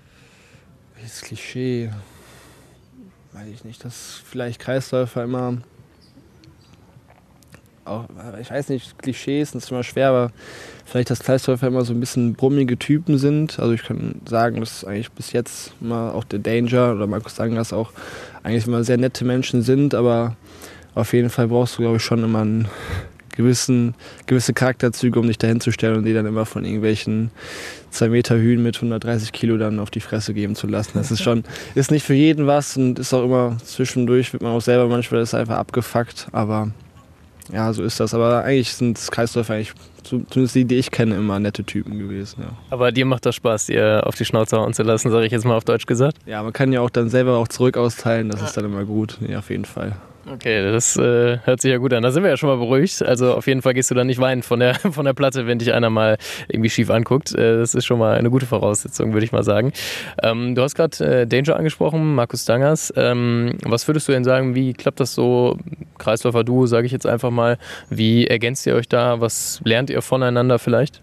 Welches 0.96 1.22
Klischee? 1.22 1.90
Weiß 3.32 3.48
ich 3.48 3.64
nicht, 3.64 3.84
dass 3.84 4.20
vielleicht 4.24 4.60
Kreisläufer 4.60 5.24
immer. 5.24 5.58
Auch, 7.84 8.04
ich 8.40 8.50
weiß 8.50 8.68
nicht, 8.68 8.96
Klischees 8.98 9.50
sind 9.50 9.68
immer 9.68 9.82
schwer, 9.82 10.10
aber 10.10 10.32
vielleicht, 10.84 11.10
dass 11.10 11.20
Kreisläufer 11.20 11.66
immer 11.66 11.84
so 11.84 11.92
ein 11.92 11.98
bisschen 11.98 12.34
brummige 12.34 12.78
Typen 12.78 13.18
sind. 13.18 13.58
Also 13.58 13.72
ich 13.72 13.82
kann 13.82 14.20
sagen, 14.28 14.60
dass 14.60 14.84
eigentlich 14.84 15.10
bis 15.10 15.32
jetzt 15.32 15.72
immer 15.80 16.14
auch 16.14 16.22
der 16.22 16.38
Danger 16.38 16.94
oder 16.94 17.08
Markus 17.08 17.34
Dangas 17.34 17.72
auch 17.72 17.92
eigentlich 18.44 18.66
immer 18.66 18.84
sehr 18.84 18.98
nette 18.98 19.24
Menschen 19.24 19.62
sind, 19.62 19.94
aber 19.94 20.36
auf 20.94 21.12
jeden 21.12 21.30
Fall 21.30 21.48
brauchst 21.48 21.78
du, 21.78 21.82
glaube 21.82 21.96
ich, 21.96 22.04
schon 22.04 22.22
immer 22.22 22.42
einen 22.42 22.68
gewissen, 23.32 23.94
gewisse 24.26 24.52
Charakterzüge, 24.52 25.18
um 25.18 25.26
dich 25.26 25.38
dahin 25.38 25.60
zu 25.60 25.72
stellen 25.72 25.96
und 25.96 26.04
die 26.04 26.14
dann 26.14 26.26
immer 26.26 26.46
von 26.46 26.64
irgendwelchen 26.64 27.30
2 27.90 28.08
Meter 28.08 28.36
Hühn 28.36 28.62
mit 28.62 28.76
130 28.76 29.32
Kilo 29.32 29.56
dann 29.56 29.78
auf 29.78 29.90
die 29.90 30.00
Fresse 30.00 30.34
geben 30.34 30.54
zu 30.54 30.66
lassen. 30.66 30.92
Das 30.94 31.10
ist 31.10 31.22
schon, 31.24 31.44
ist 31.74 31.90
nicht 31.90 32.04
für 32.04 32.14
jeden 32.14 32.46
was 32.46 32.76
und 32.76 32.98
ist 32.98 33.12
auch 33.12 33.24
immer 33.24 33.56
zwischendurch, 33.64 34.32
wird 34.32 34.42
man 34.42 34.52
auch 34.52 34.62
selber 34.62 34.88
manchmal 34.88 35.22
ist 35.22 35.34
einfach 35.34 35.56
abgefuckt, 35.56 36.28
aber 36.32 36.70
ja, 37.52 37.72
so 37.72 37.82
ist 37.82 38.00
das. 38.00 38.14
Aber 38.14 38.44
eigentlich 38.44 38.74
sind 38.74 38.98
Kreisläufer 39.10 39.54
eigentlich, 39.54 39.72
zumindest 40.04 40.54
die, 40.54 40.64
die 40.64 40.76
ich 40.76 40.90
kenne, 40.90 41.16
immer 41.16 41.38
nette 41.38 41.64
Typen 41.64 41.98
gewesen. 41.98 42.42
Ja. 42.42 42.50
Aber 42.70 42.92
dir 42.92 43.04
macht 43.04 43.26
das 43.26 43.34
Spaß, 43.34 43.66
dir 43.66 44.02
auf 44.06 44.14
die 44.14 44.24
Schnauze 44.24 44.58
hauen 44.58 44.72
zu 44.74 44.82
lassen, 44.82 45.10
sage 45.10 45.26
ich 45.26 45.32
jetzt 45.32 45.44
mal 45.44 45.56
auf 45.56 45.64
Deutsch 45.64 45.86
gesagt? 45.86 46.18
Ja, 46.26 46.42
man 46.42 46.52
kann 46.52 46.72
ja 46.72 46.80
auch 46.80 46.90
dann 46.90 47.08
selber 47.08 47.36
auch 47.38 47.48
zurück 47.48 47.76
austeilen, 47.76 48.28
das 48.28 48.42
ist 48.42 48.56
dann 48.56 48.64
immer 48.64 48.84
gut, 48.84 49.18
ja, 49.26 49.38
auf 49.38 49.50
jeden 49.50 49.64
Fall. 49.64 49.96
Okay, 50.30 50.70
das 50.70 50.96
äh, 50.96 51.38
hört 51.44 51.60
sich 51.60 51.72
ja 51.72 51.78
gut 51.78 51.92
an. 51.92 52.02
Da 52.02 52.12
sind 52.12 52.22
wir 52.22 52.30
ja 52.30 52.36
schon 52.36 52.48
mal 52.48 52.56
beruhigt. 52.56 53.02
Also 53.02 53.34
auf 53.34 53.46
jeden 53.48 53.60
Fall 53.60 53.74
gehst 53.74 53.90
du 53.90 53.94
dann 53.94 54.06
nicht 54.06 54.20
weinen 54.20 54.42
von 54.42 54.60
der, 54.60 54.74
von 54.92 55.04
der 55.04 55.14
Platte, 55.14 55.46
wenn 55.46 55.58
dich 55.58 55.72
einer 55.72 55.90
mal 55.90 56.16
irgendwie 56.48 56.70
schief 56.70 56.90
anguckt. 56.90 57.34
Äh, 57.34 57.58
das 57.58 57.74
ist 57.74 57.84
schon 57.84 57.98
mal 57.98 58.16
eine 58.16 58.30
gute 58.30 58.46
Voraussetzung, 58.46 59.12
würde 59.12 59.24
ich 59.24 59.32
mal 59.32 59.42
sagen. 59.42 59.72
Ähm, 60.22 60.54
du 60.54 60.62
hast 60.62 60.76
gerade 60.76 61.22
äh, 61.22 61.26
Danger 61.26 61.56
angesprochen, 61.56 62.14
Markus 62.14 62.44
Dangers. 62.44 62.92
Ähm, 62.96 63.58
was 63.64 63.88
würdest 63.88 64.08
du 64.08 64.12
denn 64.12 64.24
sagen, 64.24 64.54
wie 64.54 64.74
klappt 64.74 65.00
das 65.00 65.14
so? 65.14 65.58
Kreisläufer-Duo, 65.98 66.66
sage 66.66 66.86
ich 66.86 66.92
jetzt 66.92 67.06
einfach 67.06 67.30
mal. 67.30 67.58
Wie 67.90 68.26
ergänzt 68.26 68.66
ihr 68.66 68.74
euch 68.74 68.88
da? 68.88 69.20
Was 69.20 69.60
lernt 69.64 69.90
ihr 69.90 70.02
voneinander 70.02 70.58
vielleicht? 70.58 71.02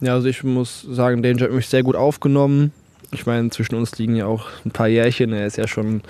Ja, 0.00 0.14
also 0.14 0.28
ich 0.28 0.44
muss 0.44 0.82
sagen, 0.82 1.22
Danger 1.22 1.44
hat 1.44 1.52
mich 1.52 1.68
sehr 1.68 1.82
gut 1.82 1.96
aufgenommen. 1.96 2.72
Ich 3.14 3.26
meine, 3.26 3.50
zwischen 3.50 3.74
uns 3.74 3.96
liegen 3.98 4.16
ja 4.16 4.26
auch 4.26 4.48
ein 4.64 4.70
paar 4.70 4.88
Jährchen. 4.88 5.32
Er 5.32 5.46
ist 5.46 5.56
ja 5.56 5.66
schon, 5.66 6.02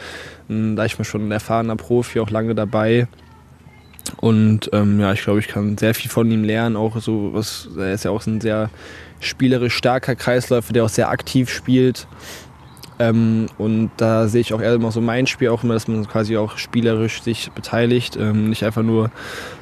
da 0.49 0.85
ich 0.85 0.99
mal 0.99 1.05
schon 1.05 1.29
ein 1.29 1.33
erfahrener 1.33 1.77
Profi, 1.77 2.21
auch 2.21 2.31
lange 2.31 2.55
dabei. 2.55 3.07
Und 4.17 4.71
ähm, 4.73 5.01
ja, 5.01 5.13
ich 5.13 5.23
glaube, 5.23 5.41
ich 5.41 5.49
kann 5.49 5.79
sehr 5.79 5.95
viel 5.95 6.11
von 6.11 6.31
ihm 6.31 6.45
lernen. 6.45 6.77
Auch 6.77 7.01
so 7.01 7.31
was, 7.33 7.69
er 7.77 7.95
ist 7.95 8.05
ja 8.05 8.11
auch 8.11 8.27
ein 8.27 8.41
sehr 8.41 8.71
spielerisch 9.21 9.75
starker 9.75 10.15
Kreisläufer, 10.15 10.73
der 10.73 10.85
auch 10.85 10.89
sehr 10.89 11.09
aktiv 11.09 11.51
spielt. 11.51 12.07
Ähm, 12.99 13.47
und 13.59 13.91
da 13.97 14.29
sehe 14.29 14.41
ich 14.41 14.55
auch 14.55 14.61
eher 14.61 14.75
immer 14.75 14.93
so 14.93 15.01
mein 15.01 15.27
Spiel 15.27 15.49
auch 15.49 15.65
immer, 15.65 15.75
dass 15.75 15.89
man 15.89 16.07
quasi 16.07 16.37
auch 16.37 16.59
spielerisch 16.59 17.23
sich 17.23 17.51
beteiligt, 17.51 18.17
ähm, 18.17 18.51
nicht 18.51 18.65
einfach 18.65 18.83
nur, 18.83 19.11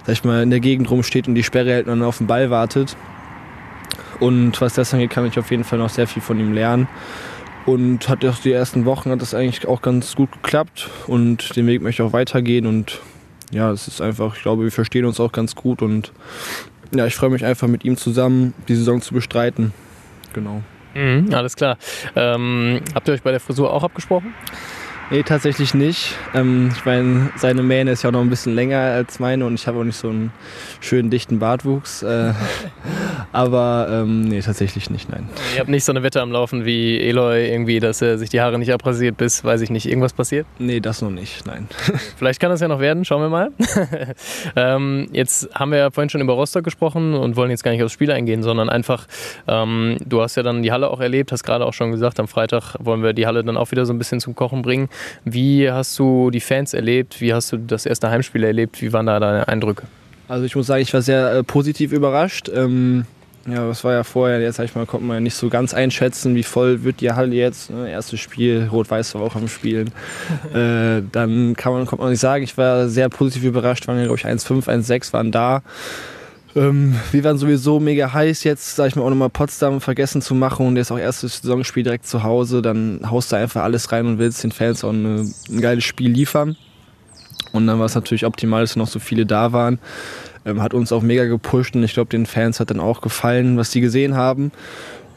sag 0.05 0.13
ich 0.13 0.25
mal, 0.25 0.43
in 0.43 0.51
der 0.51 0.61
Gegend 0.61 0.91
rumsteht 0.91 1.29
und 1.29 1.35
die 1.35 1.43
Sperre 1.43 1.71
hält 1.71 1.87
und 1.87 1.99
dann 1.99 2.07
auf 2.07 2.19
den 2.19 2.27
Ball 2.27 2.51
wartet. 2.51 2.97
Und 4.21 4.61
was 4.61 4.75
das 4.75 4.93
angeht, 4.93 5.11
kann 5.11 5.27
ich 5.27 5.39
auf 5.39 5.51
jeden 5.51 5.65
Fall 5.65 5.79
noch 5.79 5.89
sehr 5.89 6.07
viel 6.07 6.23
von 6.23 6.39
ihm 6.39 6.53
lernen. 6.53 6.89
Und 7.66 8.09
hat 8.09 8.25
auch 8.25 8.38
die 8.38 8.52
ersten 8.52 8.85
Wochen 8.85 9.11
hat 9.11 9.23
das 9.23 9.35
eigentlich 9.35 9.66
auch 9.69 9.83
ganz 9.83 10.16
gut 10.16 10.33
geklappt 10.33 10.90
und 11.07 11.54
den 11.57 11.66
Weg 11.66 11.81
möchte 11.81 12.02
ich 12.02 12.09
auch 12.09 12.12
weitergehen 12.12 12.66
und 12.66 13.00
ja, 13.52 13.71
es 13.71 13.87
ist 13.87 14.00
einfach, 14.00 14.37
ich 14.37 14.42
glaube, 14.42 14.64
wir 14.64 14.73
verstehen 14.73 15.04
uns 15.04 15.21
auch 15.21 15.31
ganz 15.31 15.54
gut 15.54 15.83
und 15.83 16.12
ja, 16.95 17.07
ich 17.07 17.14
freue 17.14 17.31
mich 17.31 17.45
einfach 17.45 17.69
mit 17.69 17.85
ihm 17.85 17.97
zusammen 17.97 18.54
die 18.69 18.75
Saison 18.75 19.00
zu 19.00 19.14
bestreiten. 19.14 19.73
Genau. 20.33 20.62
Mhm, 20.95 21.33
alles 21.33 21.57
klar. 21.57 21.78
Ähm, 22.16 22.81
habt 22.95 23.09
ihr 23.09 23.14
euch 23.14 23.23
bei 23.23 23.31
der 23.31 23.40
Frisur 23.40 23.73
auch 23.73 23.85
abgesprochen? 23.85 24.35
Nee, 25.11 25.23
tatsächlich 25.23 25.75
nicht. 25.75 26.16
Ähm, 26.35 26.71
ich 26.75 26.85
meine, 26.85 27.31
seine 27.37 27.62
Mähne 27.62 27.92
ist 27.92 28.02
ja 28.02 28.09
auch 28.09 28.14
noch 28.14 28.23
ein 28.23 28.31
bisschen 28.31 28.54
länger 28.54 28.78
als 28.78 29.19
meine 29.19 29.45
und 29.45 29.54
ich 29.54 29.66
habe 29.66 29.78
auch 29.78 29.85
nicht 29.85 29.99
so 29.99 30.09
einen 30.09 30.33
schönen 30.81 31.11
dichten 31.11 31.38
Bartwuchs. 31.38 32.02
Äh, 32.02 32.33
aber 33.33 33.89
ähm, 33.91 34.23
nee, 34.23 34.41
tatsächlich 34.41 34.91
nicht, 34.91 35.11
nein. 35.11 35.29
Ihr 35.55 35.61
habt 35.61 35.71
nicht 35.71 35.85
so 35.85 35.93
eine 35.93 36.03
Wette 36.03 36.21
am 36.21 36.31
Laufen 36.31 36.65
wie 36.65 37.01
Eloy, 37.01 37.51
irgendwie, 37.51 37.81
dass 37.81 38.03
er 38.03 38.19
sich 38.19 38.31
die 38.31 38.41
Haare 38.41 38.59
nicht 38.59 38.73
abrasiert, 38.73 39.17
bis, 39.17 39.43
weiß 39.43 39.62
ich 39.62 39.71
nicht, 39.71 39.87
irgendwas 39.87 40.12
passiert? 40.12 40.47
Nee, 40.59 40.81
das 40.81 41.03
noch 41.03 41.11
nicht, 41.11 41.47
nein. 41.47 41.69
Vielleicht 42.17 42.41
kann 42.41 42.51
das 42.51 42.61
ja 42.61 42.69
noch 42.69 42.81
werden, 42.81 43.05
schauen 43.05 43.23
wir 43.23 43.29
mal. 43.29 43.51
ähm, 44.57 45.09
jetzt 45.12 45.49
haben 45.55 45.71
wir 45.71 45.79
ja 45.79 45.91
vorhin 45.91 46.11
schon 46.11 46.21
über 46.21 46.35
Rostock 46.35 46.65
gesprochen 46.65 47.15
und 47.15 47.37
wollen 47.37 47.51
jetzt 47.51 47.65
gar 47.65 47.71
nicht 47.71 47.83
aufs 47.83 47.93
Spiel 47.93 48.11
eingehen, 48.11 48.43
sondern 48.43 48.69
einfach, 48.69 49.07
ähm, 49.49 49.97
du 50.05 50.21
hast 50.21 50.37
ja 50.37 50.43
dann 50.43 50.62
die 50.62 50.73
Halle 50.73 50.91
auch 50.91 51.01
erlebt, 51.01 51.33
hast 51.33 51.43
gerade 51.43 51.65
auch 51.65 51.75
schon 51.75 51.91
gesagt, 51.91 52.21
am 52.21 52.29
Freitag 52.29 52.77
wollen 52.81 53.03
wir 53.03 53.15
die 53.15 53.27
Halle 53.27 53.43
dann 53.43 53.57
auch 53.57 53.71
wieder 53.71 53.87
so 53.87 53.93
ein 53.93 53.99
bisschen 53.99 54.21
zum 54.21 54.35
Kochen 54.35 54.62
bringen. 54.62 54.89
Wie 55.25 55.71
hast 55.71 55.99
du 55.99 56.31
die 56.31 56.41
Fans 56.41 56.75
erlebt? 56.75 57.21
Wie 57.21 57.33
hast 57.33 57.53
du 57.53 57.57
das 57.57 57.87
erste 57.87 58.11
Heimspiel 58.11 58.45
erlebt? 58.45 58.83
Wie 58.83 58.93
waren 58.93 59.07
da 59.07 59.19
deine 59.19 59.49
Eindrücke? 59.49 59.85
Also 60.29 60.45
ich 60.47 60.57
muss 60.57 60.67
sagen, 60.67 60.83
ich 60.83 60.95
war 60.95 61.03
sehr 61.03 61.33
äh, 61.33 61.43
positiv 61.43 61.93
überrascht. 61.93 62.51
Ähm, 62.55 63.05
ja, 63.49 63.67
das 63.67 63.83
war 63.83 63.93
ja 63.93 64.05
vorher, 64.05 64.41
jetzt 64.41 64.57
sag 64.57 64.65
ich 64.65 64.75
mal, 64.75 64.87
konnte 64.87 65.07
man 65.07 65.17
ja 65.17 65.21
nicht 65.21 65.35
so 65.35 65.49
ganz 65.49 65.75
einschätzen, 65.75 66.35
wie 66.37 66.45
voll 66.45 66.85
wird 66.85 67.01
die 67.01 67.11
Halle 67.11 67.35
jetzt. 67.35 67.71
Ne? 67.71 67.91
Erstes 67.91 68.21
Spiel, 68.21 68.69
Rot-Weiß 68.71 69.15
war 69.15 69.23
auch 69.23 69.35
am 69.35 69.49
Spielen. 69.49 69.91
äh, 70.55 71.03
dann 71.11 71.55
kann 71.57 71.73
man, 71.73 71.87
konnte 71.87 72.03
man 72.03 72.11
nicht 72.11 72.21
sagen, 72.21 72.45
ich 72.45 72.57
war 72.57 72.89
sehr 72.89 73.09
positiv 73.09 73.45
überrascht, 73.45 73.89
waren 73.89 73.99
ja 73.99 74.05
glaube 74.05 74.19
ich 74.19 74.27
1,5, 74.27 74.67
1,6 74.67 75.13
waren 75.13 75.33
da. 75.33 75.63
Ähm, 76.55 76.95
wir 77.11 77.25
waren 77.25 77.39
sowieso 77.39 77.81
mega 77.81 78.13
heiß 78.13 78.45
jetzt, 78.45 78.77
sag 78.77 78.89
ich 78.89 78.97
mal, 78.97 79.03
auch 79.03 79.11
nochmal 79.11 79.31
Potsdam 79.31 79.81
vergessen 79.81 80.23
zu 80.23 80.35
machen 80.35 80.67
und 80.67 80.77
jetzt 80.77 80.93
auch 80.93 80.99
erstes 80.99 81.39
Saisonspiel 81.39 81.83
direkt 81.83 82.07
zu 82.07 82.23
Hause. 82.23 82.63
Dann 82.63 83.01
haust 83.11 83.33
du 83.33 83.37
einfach 83.37 83.63
alles 83.63 83.91
rein 83.91 84.07
und 84.07 84.19
willst 84.19 84.45
den 84.45 84.53
Fans 84.53 84.85
auch 84.85 84.91
eine, 84.91 85.27
ein 85.49 85.61
geiles 85.61 85.85
Spiel 85.85 86.11
liefern. 86.11 86.57
Und 87.53 87.67
dann 87.67 87.79
war 87.79 87.87
es 87.87 87.95
natürlich 87.95 88.25
optimal, 88.25 88.63
dass 88.63 88.77
noch 88.77 88.87
so 88.87 88.99
viele 88.99 89.27
da 89.27 89.53
waren. 89.53 89.79
Ähm, 90.45 90.63
hat 90.63 90.75
uns 90.75 90.93
auch 90.93 91.03
mega 91.03 91.25
gepusht 91.25 91.77
und 91.77 91.85
ich 91.85 91.95
glaube, 91.95 92.11
den 92.11 92.27
Fans 92.27 92.59
hat 92.61 92.71
dann 92.71 92.81
auch 92.81 93.01
gefallen, 93.01 93.57
was 93.57 93.71
die 93.71 93.81
gesehen 93.81 94.17
haben. 94.17 94.51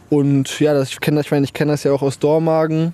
Und 0.10 0.60
ja, 0.60 0.74
das, 0.74 0.92
ich 0.92 1.00
kenne 1.00 1.22
ich, 1.22 1.32
mein, 1.32 1.44
ich 1.44 1.54
kenn 1.54 1.68
das 1.68 1.84
ja 1.84 1.92
auch 1.92 2.02
aus 2.02 2.20
Dormagen. 2.20 2.94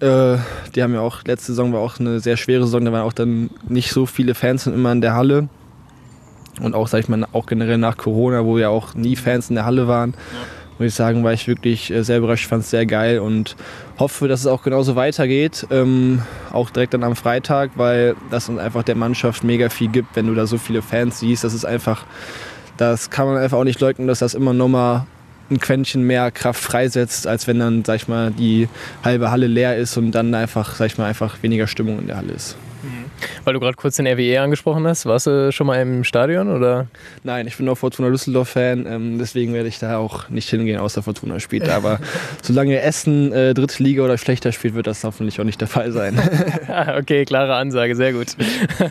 Äh, 0.00 0.36
die 0.74 0.82
haben 0.82 0.94
ja 0.94 1.00
auch, 1.00 1.24
letzte 1.24 1.52
Saison 1.52 1.72
war 1.72 1.80
auch 1.80 2.00
eine 2.00 2.20
sehr 2.20 2.36
schwere 2.36 2.64
Saison, 2.64 2.84
da 2.84 2.92
waren 2.92 3.02
auch 3.02 3.12
dann 3.12 3.50
nicht 3.68 3.90
so 3.90 4.06
viele 4.06 4.34
Fans 4.34 4.66
immer 4.66 4.92
in 4.92 5.00
der 5.00 5.14
Halle. 5.14 5.48
Und 6.60 6.74
auch, 6.74 6.88
sag 6.88 7.00
ich 7.00 7.08
mal, 7.08 7.26
auch 7.32 7.46
generell 7.46 7.76
nach 7.76 7.98
Corona, 7.98 8.44
wo 8.44 8.56
ja 8.56 8.70
auch 8.70 8.94
nie 8.94 9.16
Fans 9.16 9.50
in 9.50 9.56
der 9.56 9.66
Halle 9.66 9.88
waren, 9.88 10.12
ja. 10.12 10.16
Muss 10.78 10.88
ich 10.88 10.94
sagen, 10.94 11.24
war 11.24 11.32
ich 11.32 11.46
wirklich 11.48 11.90
äh, 11.90 12.02
sehr 12.02 12.18
überrascht, 12.18 12.48
fand 12.48 12.64
es 12.64 12.70
sehr 12.70 12.86
geil 12.86 13.18
und 13.18 13.56
hoffe, 13.98 14.28
dass 14.28 14.40
es 14.40 14.46
auch 14.46 14.62
genauso 14.62 14.96
weitergeht. 14.96 15.66
Ähm, 15.70 16.22
auch 16.52 16.70
direkt 16.70 16.94
dann 16.94 17.04
am 17.04 17.16
Freitag, 17.16 17.70
weil 17.76 18.14
das 18.30 18.48
uns 18.48 18.58
einfach 18.58 18.82
der 18.82 18.94
Mannschaft 18.94 19.44
mega 19.44 19.68
viel 19.68 19.88
gibt, 19.88 20.16
wenn 20.16 20.26
du 20.26 20.34
da 20.34 20.46
so 20.46 20.58
viele 20.58 20.82
Fans 20.82 21.20
siehst. 21.20 21.44
Das 21.44 21.54
ist 21.54 21.64
einfach, 21.64 22.04
das 22.76 23.10
kann 23.10 23.26
man 23.26 23.38
einfach 23.38 23.58
auch 23.58 23.64
nicht 23.64 23.80
leugnen, 23.80 24.06
dass 24.06 24.18
das 24.18 24.34
immer 24.34 24.52
nochmal 24.52 25.06
ein 25.50 25.60
Quäntchen 25.60 26.02
mehr 26.02 26.30
Kraft 26.30 26.60
freisetzt, 26.60 27.26
als 27.26 27.46
wenn 27.46 27.58
dann, 27.58 27.84
sag 27.84 27.96
ich 27.96 28.08
mal, 28.08 28.30
die 28.32 28.68
halbe 29.04 29.30
Halle 29.30 29.46
leer 29.46 29.76
ist 29.76 29.96
und 29.96 30.10
dann 30.10 30.34
einfach, 30.34 30.74
sag 30.74 30.86
ich 30.86 30.98
mal, 30.98 31.06
einfach 31.06 31.42
weniger 31.42 31.66
Stimmung 31.66 32.00
in 32.00 32.08
der 32.08 32.16
Halle 32.16 32.32
ist. 32.32 32.56
Mhm. 32.82 33.05
Weil 33.44 33.54
du 33.54 33.60
gerade 33.60 33.76
kurz 33.76 33.96
den 33.96 34.06
RWE 34.06 34.40
angesprochen 34.40 34.86
hast, 34.86 35.06
warst 35.06 35.26
du 35.26 35.52
schon 35.52 35.66
mal 35.66 35.80
im 35.80 36.04
Stadion 36.04 36.48
oder? 36.48 36.86
Nein, 37.22 37.46
ich 37.46 37.56
bin 37.56 37.68
auch 37.68 37.76
Fortuna 37.76 38.10
Düsseldorf-Fan, 38.10 38.86
ähm, 38.86 39.18
deswegen 39.18 39.52
werde 39.54 39.68
ich 39.68 39.78
da 39.78 39.98
auch 39.98 40.28
nicht 40.28 40.48
hingehen, 40.48 40.78
außer 40.78 41.02
Fortuna 41.02 41.40
spielt. 41.40 41.68
Aber 41.68 41.98
solange 42.42 42.80
Essen 42.80 43.32
äh, 43.32 43.54
dritte 43.54 43.82
Liga 43.82 44.02
oder 44.02 44.18
schlechter 44.18 44.52
spielt, 44.52 44.74
wird 44.74 44.86
das 44.86 45.04
hoffentlich 45.04 45.40
auch 45.40 45.44
nicht 45.44 45.60
der 45.60 45.68
Fall 45.68 45.92
sein. 45.92 46.18
okay, 46.98 47.24
klare 47.24 47.54
Ansage, 47.54 47.96
sehr 47.96 48.12
gut. 48.12 48.28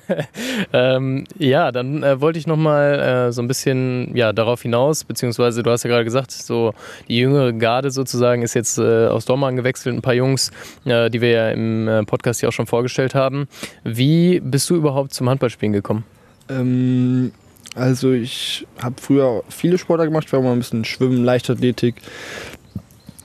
ähm, 0.73 1.25
ja, 1.37 1.71
dann 1.71 2.03
äh, 2.03 2.21
wollte 2.21 2.39
ich 2.39 2.47
nochmal 2.47 3.27
äh, 3.27 3.31
so 3.31 3.41
ein 3.41 3.47
bisschen 3.47 4.15
ja, 4.15 4.33
darauf 4.33 4.61
hinaus, 4.61 5.03
beziehungsweise 5.03 5.63
du 5.63 5.71
hast 5.71 5.83
ja 5.83 5.89
gerade 5.89 6.03
gesagt, 6.03 6.31
so 6.31 6.73
die 7.07 7.17
jüngere 7.17 7.53
Garde 7.53 7.91
sozusagen 7.91 8.41
ist 8.41 8.53
jetzt 8.53 8.77
äh, 8.77 9.07
aus 9.07 9.25
Dortmund 9.25 9.57
gewechselt, 9.57 9.95
ein 9.95 10.01
paar 10.01 10.13
Jungs, 10.13 10.51
äh, 10.85 11.09
die 11.09 11.21
wir 11.21 11.29
ja 11.29 11.49
im 11.49 11.87
äh, 11.87 12.03
Podcast 12.03 12.41
ja 12.41 12.49
auch 12.49 12.53
schon 12.53 12.67
vorgestellt 12.67 13.15
haben. 13.15 13.47
Wie 13.83 14.04
bist 14.43 14.69
du 14.69 14.75
überhaupt 14.75 15.13
zum 15.13 15.29
Handballspielen 15.29 15.73
gekommen? 15.73 16.03
Ähm, 16.49 17.31
also 17.75 18.11
ich 18.11 18.65
habe 18.81 18.95
früher 19.01 19.43
viele 19.49 19.77
Sportler 19.77 20.05
gemacht, 20.05 20.31
war 20.31 20.41
mal 20.41 20.53
ein 20.53 20.59
bisschen 20.59 20.85
Schwimmen, 20.85 21.23
Leichtathletik. 21.23 21.95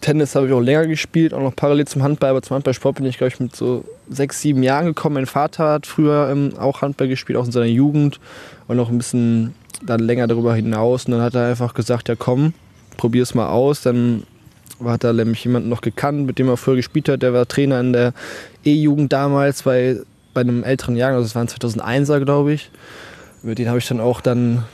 Tennis 0.01 0.35
habe 0.35 0.47
ich 0.47 0.53
auch 0.53 0.61
länger 0.61 0.87
gespielt, 0.87 1.35
auch 1.35 1.43
noch 1.43 1.55
parallel 1.55 1.87
zum 1.87 2.03
Handball, 2.03 2.31
aber 2.31 2.43
zum 2.43 2.55
Handballsport 2.55 2.97
bin 2.97 3.07
ich, 3.07 3.19
glaube 3.19 3.33
ich, 3.33 3.41
mit 3.41 3.55
so 3.55 3.85
sechs, 4.09 4.41
sieben 4.41 4.63
Jahren 4.63 4.87
gekommen. 4.87 5.15
Mein 5.15 5.27
Vater 5.27 5.69
hat 5.69 5.87
früher 5.87 6.29
ähm, 6.31 6.55
auch 6.59 6.81
Handball 6.81 7.09
gespielt, 7.09 7.39
auch 7.39 7.45
in 7.45 7.53
seiner 7.53 7.67
Jugend 7.67 8.19
und 8.67 8.77
noch 8.77 8.89
ein 8.89 8.97
bisschen 8.97 9.55
dann 9.85 10.01
länger 10.01 10.27
darüber 10.27 10.55
hinaus. 10.55 11.05
Und 11.05 11.13
dann 11.13 11.21
hat 11.21 11.35
er 11.35 11.51
einfach 11.51 11.75
gesagt, 11.75 12.09
ja 12.09 12.15
komm, 12.17 12.55
probier 12.97 13.23
es 13.23 13.35
mal 13.35 13.49
aus. 13.49 13.83
Dann 13.83 14.25
hat 14.85 15.05
er 15.05 15.13
nämlich 15.13 15.45
jemanden 15.45 15.69
noch 15.69 15.83
gekannt, 15.83 16.27
mit 16.27 16.39
dem 16.39 16.49
er 16.49 16.57
früher 16.57 16.77
gespielt 16.77 17.09
hat. 17.09 17.23
Der 17.23 17.35
war 17.35 17.47
Trainer 17.47 17.81
in 17.81 17.93
der 17.93 18.15
E-Jugend 18.65 19.13
damals 19.13 19.63
bei, 19.65 20.01
bei 20.35 20.43
einem 20.43 20.65
älteren 20.65 20.97
Jahr, 20.97 21.13
also 21.13 21.23
das 21.23 21.35
waren 21.35 21.49
2001er, 21.49 22.21
glaube 22.21 22.53
ich. 22.53 22.71
Mit 23.43 23.59
denen 23.59 23.69
habe 23.69 23.79
ich 23.79 23.89
dann 23.89 24.01
auch 24.01 24.21
dann 24.21 24.65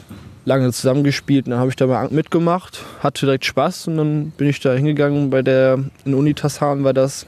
lange 0.45 0.73
zusammengespielt 0.73 1.47
und 1.47 1.51
dann 1.51 1.61
habe 1.61 1.71
ich 1.71 1.77
da 1.77 1.87
mal 1.87 2.09
mitgemacht, 2.11 2.85
hatte 3.01 3.27
direkt 3.27 3.45
Spaß 3.45 3.89
und 3.89 3.97
dann 3.97 4.31
bin 4.31 4.49
ich 4.49 4.61
da 4.61 4.73
hingegangen 4.73 5.31
bei 5.31 5.43
der, 5.43 5.79
in 6.05 6.15
Unitashan 6.15 6.85
war 6.85 6.95
das. 6.95 7.27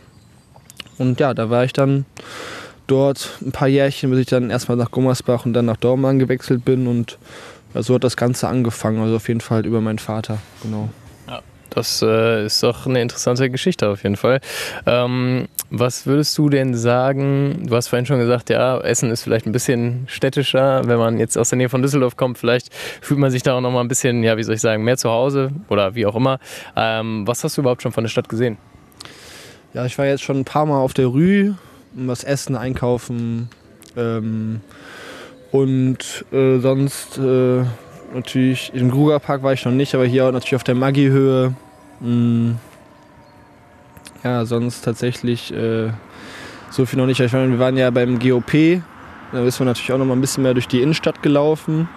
Und 0.98 1.20
ja, 1.20 1.34
da 1.34 1.50
war 1.50 1.64
ich 1.64 1.72
dann 1.72 2.06
dort 2.86 3.38
ein 3.40 3.52
paar 3.52 3.68
Jährchen, 3.68 4.10
bis 4.10 4.20
ich 4.20 4.26
dann 4.26 4.50
erstmal 4.50 4.76
nach 4.76 4.90
Gummersbach 4.90 5.44
und 5.46 5.52
dann 5.52 5.66
nach 5.66 5.76
Dortmund 5.76 6.18
gewechselt 6.18 6.64
bin 6.64 6.86
und 6.86 7.18
so 7.74 7.94
hat 7.94 8.04
das 8.04 8.16
Ganze 8.16 8.48
angefangen, 8.48 9.00
also 9.00 9.16
auf 9.16 9.28
jeden 9.28 9.40
Fall 9.40 9.66
über 9.66 9.80
meinen 9.80 9.98
Vater, 9.98 10.38
genau. 10.62 10.88
Das 11.70 12.02
äh, 12.02 12.46
ist 12.46 12.62
doch 12.62 12.86
eine 12.86 13.02
interessante 13.02 13.50
Geschichte 13.50 13.88
auf 13.88 14.02
jeden 14.02 14.16
Fall. 14.16 14.40
Ähm, 14.86 15.48
was 15.70 16.06
würdest 16.06 16.36
du 16.38 16.48
denn 16.48 16.74
sagen? 16.74 17.66
Du 17.66 17.76
hast 17.76 17.88
vorhin 17.88 18.06
schon 18.06 18.18
gesagt, 18.18 18.48
ja, 18.48 18.80
Essen 18.80 19.10
ist 19.10 19.22
vielleicht 19.22 19.46
ein 19.46 19.52
bisschen 19.52 20.04
städtischer. 20.08 20.88
Wenn 20.88 20.98
man 20.98 21.18
jetzt 21.18 21.36
aus 21.36 21.50
der 21.50 21.58
Nähe 21.58 21.68
von 21.68 21.82
Düsseldorf 21.82 22.16
kommt, 22.16 22.38
vielleicht 22.38 22.72
fühlt 22.74 23.20
man 23.20 23.30
sich 23.30 23.42
da 23.42 23.54
auch 23.54 23.60
noch 23.60 23.70
mal 23.70 23.80
ein 23.80 23.88
bisschen, 23.88 24.22
ja, 24.22 24.36
wie 24.36 24.42
soll 24.42 24.54
ich 24.54 24.60
sagen, 24.60 24.82
mehr 24.84 24.96
zu 24.96 25.10
Hause 25.10 25.50
oder 25.68 25.94
wie 25.94 26.06
auch 26.06 26.16
immer. 26.16 26.38
Ähm, 26.74 27.26
was 27.26 27.44
hast 27.44 27.56
du 27.56 27.60
überhaupt 27.60 27.82
schon 27.82 27.92
von 27.92 28.04
der 28.04 28.08
Stadt 28.08 28.28
gesehen? 28.28 28.56
Ja, 29.74 29.84
ich 29.84 29.98
war 29.98 30.06
jetzt 30.06 30.22
schon 30.22 30.38
ein 30.38 30.44
paar 30.44 30.64
Mal 30.64 30.78
auf 30.78 30.94
der 30.94 31.06
Rue, 31.06 31.56
was 31.92 32.24
essen, 32.24 32.56
einkaufen. 32.56 33.50
Ähm, 33.96 34.60
und 35.50 36.24
äh, 36.32 36.58
sonst 36.58 37.18
äh, 37.18 37.64
natürlich, 38.14 38.72
im 38.74 38.90
Grugerpark 38.90 39.42
war 39.42 39.52
ich 39.52 39.64
noch 39.64 39.72
nicht, 39.72 39.94
aber 39.94 40.04
hier 40.04 40.30
natürlich 40.30 40.56
auf 40.56 40.64
der 40.64 40.74
Maggi-Höhe. 40.74 41.54
Hm. 42.00 42.56
Ja, 44.24 44.44
sonst 44.44 44.82
tatsächlich 44.82 45.52
äh, 45.52 45.90
so 46.70 46.86
viel 46.86 46.98
noch 46.98 47.06
nicht. 47.06 47.20
Ich 47.20 47.32
meine, 47.32 47.50
wir 47.50 47.58
waren 47.58 47.76
ja 47.76 47.90
beim 47.90 48.18
GOP, 48.18 48.82
da 49.32 49.44
ist 49.44 49.58
man 49.60 49.66
natürlich 49.66 49.92
auch 49.92 49.98
noch 49.98 50.06
mal 50.06 50.14
ein 50.14 50.20
bisschen 50.20 50.42
mehr 50.42 50.54
durch 50.54 50.68
die 50.68 50.82
Innenstadt 50.82 51.22
gelaufen. 51.22 51.88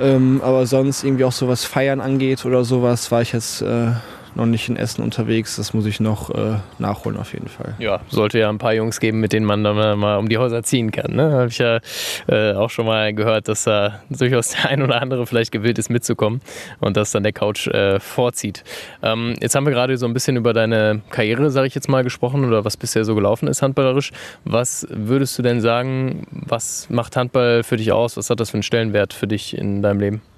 Ähm, 0.00 0.40
aber 0.42 0.66
sonst 0.66 1.04
irgendwie 1.04 1.24
auch 1.24 1.32
so 1.32 1.46
was 1.46 1.64
Feiern 1.64 2.00
angeht 2.00 2.44
oder 2.44 2.64
sowas, 2.64 3.12
war 3.12 3.22
ich 3.22 3.32
jetzt 3.32 3.62
äh, 3.62 3.92
noch 4.34 4.46
nicht 4.46 4.68
in 4.68 4.76
Essen 4.76 5.02
unterwegs. 5.02 5.56
Das 5.56 5.74
muss 5.74 5.86
ich 5.86 6.00
noch 6.00 6.30
äh, 6.30 6.56
nachholen 6.78 7.18
auf 7.18 7.32
jeden 7.32 7.48
Fall. 7.48 7.74
Ja, 7.78 8.00
sollte 8.08 8.38
ja 8.38 8.48
ein 8.48 8.58
paar 8.58 8.74
Jungs 8.74 9.00
geben, 9.00 9.20
mit 9.20 9.32
denen 9.32 9.46
man 9.46 9.64
dann 9.64 9.98
mal 9.98 10.18
um 10.18 10.28
die 10.28 10.38
Häuser 10.38 10.62
ziehen 10.62 10.90
kann. 10.90 11.14
Ne? 11.14 11.32
Habe 11.32 11.48
ich 11.48 11.58
ja 11.58 11.80
äh, 12.28 12.54
auch 12.54 12.70
schon 12.70 12.86
mal 12.86 13.12
gehört, 13.14 13.48
dass 13.48 13.64
da 13.64 14.00
durchaus 14.10 14.50
der 14.50 14.70
ein 14.70 14.82
oder 14.82 15.00
andere 15.00 15.26
vielleicht 15.26 15.52
gewillt 15.52 15.78
ist 15.78 15.90
mitzukommen 15.90 16.40
und 16.80 16.96
das 16.96 17.10
dann 17.12 17.22
der 17.22 17.32
Couch 17.32 17.66
äh, 17.68 18.00
vorzieht. 18.00 18.64
Ähm, 19.02 19.34
jetzt 19.40 19.54
haben 19.54 19.66
wir 19.66 19.72
gerade 19.72 19.96
so 19.96 20.06
ein 20.06 20.14
bisschen 20.14 20.36
über 20.36 20.52
deine 20.52 21.02
Karriere, 21.10 21.50
sage 21.50 21.66
ich 21.66 21.74
jetzt 21.74 21.88
mal, 21.88 22.04
gesprochen 22.04 22.44
oder 22.44 22.64
was 22.64 22.76
bisher 22.76 23.04
so 23.04 23.14
gelaufen 23.14 23.48
ist 23.48 23.62
handballerisch. 23.62 24.12
Was 24.44 24.86
würdest 24.90 25.38
du 25.38 25.42
denn 25.42 25.60
sagen, 25.60 26.26
was 26.30 26.88
macht 26.90 27.16
Handball 27.16 27.62
für 27.62 27.76
dich 27.76 27.92
aus? 27.92 28.16
Was 28.16 28.30
hat 28.30 28.40
das 28.40 28.50
für 28.50 28.54
einen 28.54 28.62
Stellenwert 28.62 29.12
für 29.12 29.26
dich 29.26 29.56
in 29.56 29.82
deinem 29.82 30.00
Leben? 30.00 30.33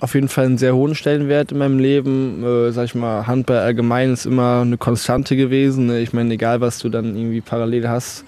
Auf 0.00 0.14
jeden 0.14 0.28
Fall 0.28 0.46
einen 0.46 0.58
sehr 0.58 0.74
hohen 0.74 0.96
Stellenwert 0.96 1.52
in 1.52 1.58
meinem 1.58 1.78
Leben. 1.78 2.42
Äh, 2.44 2.72
sag 2.72 2.86
ich 2.86 2.94
mal, 2.96 3.28
Handball 3.28 3.58
allgemein 3.58 4.12
ist 4.12 4.26
immer 4.26 4.62
eine 4.62 4.76
Konstante 4.76 5.36
gewesen. 5.36 5.86
Ne? 5.86 6.00
Ich 6.00 6.12
meine, 6.12 6.34
egal 6.34 6.60
was 6.60 6.78
du 6.78 6.88
dann 6.88 7.16
irgendwie 7.16 7.40
parallel 7.40 7.88
hast, 7.88 8.24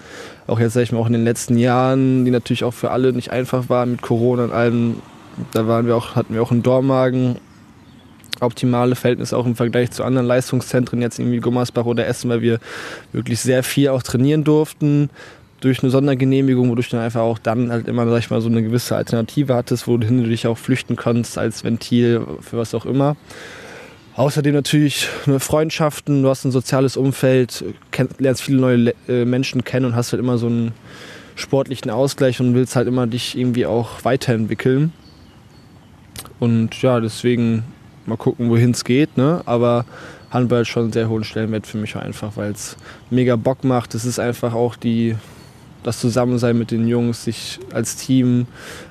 auch 0.46 0.60
jetzt 0.60 0.74
sag 0.74 0.82
ich 0.82 0.92
mal 0.92 1.00
auch 1.00 1.08
in 1.08 1.12
den 1.12 1.24
letzten 1.24 1.58
Jahren, 1.58 2.24
die 2.24 2.30
natürlich 2.30 2.62
auch 2.62 2.74
für 2.74 2.92
alle 2.92 3.12
nicht 3.12 3.32
einfach 3.32 3.68
waren 3.68 3.92
mit 3.92 4.02
Corona 4.02 4.44
und 4.44 4.52
allem, 4.52 5.02
da 5.52 5.66
waren 5.66 5.86
wir 5.86 5.96
auch, 5.96 6.14
hatten 6.14 6.34
wir 6.34 6.42
auch 6.42 6.52
einen 6.52 6.62
Dormagen 6.62 7.36
optimale 8.40 8.94
Verhältnisse 8.94 9.36
auch 9.36 9.46
im 9.46 9.56
Vergleich 9.56 9.90
zu 9.90 10.04
anderen 10.04 10.26
Leistungszentren, 10.26 11.00
jetzt 11.00 11.18
irgendwie 11.18 11.38
Gummersbach 11.38 11.86
oder 11.86 12.06
Essen, 12.06 12.30
weil 12.30 12.42
wir 12.42 12.58
wirklich 13.12 13.40
sehr 13.40 13.62
viel 13.62 13.88
auch 13.88 14.02
trainieren 14.02 14.44
durften 14.44 15.08
durch 15.64 15.82
eine 15.82 15.90
Sondergenehmigung, 15.90 16.70
wodurch 16.70 16.90
du 16.90 16.96
dann 16.96 17.04
einfach 17.06 17.22
auch 17.22 17.38
dann 17.38 17.72
halt 17.72 17.88
immer, 17.88 18.06
sag 18.08 18.18
ich 18.18 18.30
mal, 18.30 18.40
so 18.40 18.48
eine 18.48 18.62
gewisse 18.62 18.96
Alternative 18.96 19.54
hattest, 19.54 19.86
wohin 19.86 20.22
du 20.22 20.28
dich 20.28 20.46
auch 20.46 20.58
flüchten 20.58 20.96
kannst 20.96 21.38
als 21.38 21.64
Ventil 21.64 22.26
für 22.40 22.58
was 22.58 22.74
auch 22.74 22.84
immer. 22.84 23.16
Außerdem 24.16 24.54
natürlich 24.54 25.08
ne, 25.26 25.40
Freundschaften, 25.40 26.22
du 26.22 26.28
hast 26.28 26.44
ein 26.44 26.52
soziales 26.52 26.96
Umfeld, 26.96 27.64
lernst 28.18 28.42
viele 28.42 28.60
neue 28.60 28.94
äh, 29.08 29.24
Menschen 29.24 29.64
kennen 29.64 29.86
und 29.86 29.96
hast 29.96 30.12
halt 30.12 30.20
immer 30.20 30.38
so 30.38 30.46
einen 30.46 30.72
sportlichen 31.34 31.90
Ausgleich 31.90 32.40
und 32.40 32.54
willst 32.54 32.76
halt 32.76 32.86
immer 32.86 33.06
dich 33.06 33.36
irgendwie 33.36 33.66
auch 33.66 34.04
weiterentwickeln. 34.04 34.92
Und 36.38 36.80
ja, 36.82 37.00
deswegen 37.00 37.64
mal 38.06 38.16
gucken, 38.16 38.50
wohin 38.50 38.70
es 38.72 38.84
geht. 38.84 39.16
Ne? 39.16 39.42
Aber 39.46 39.84
Handball 40.30 40.62
ist 40.62 40.68
schon 40.68 40.84
einen 40.84 40.92
sehr 40.92 41.08
hohen 41.08 41.24
Stellenwert 41.24 41.66
für 41.66 41.78
mich 41.78 41.96
einfach, 41.96 42.36
weil 42.36 42.52
es 42.52 42.76
mega 43.10 43.36
Bock 43.36 43.64
macht. 43.64 43.94
Es 43.94 44.04
ist 44.04 44.18
einfach 44.18 44.54
auch 44.54 44.76
die 44.76 45.16
das 45.84 46.00
Zusammensein 46.00 46.58
mit 46.58 46.70
den 46.70 46.88
Jungs, 46.88 47.24
sich 47.24 47.60
als 47.72 47.96
Team 47.96 48.46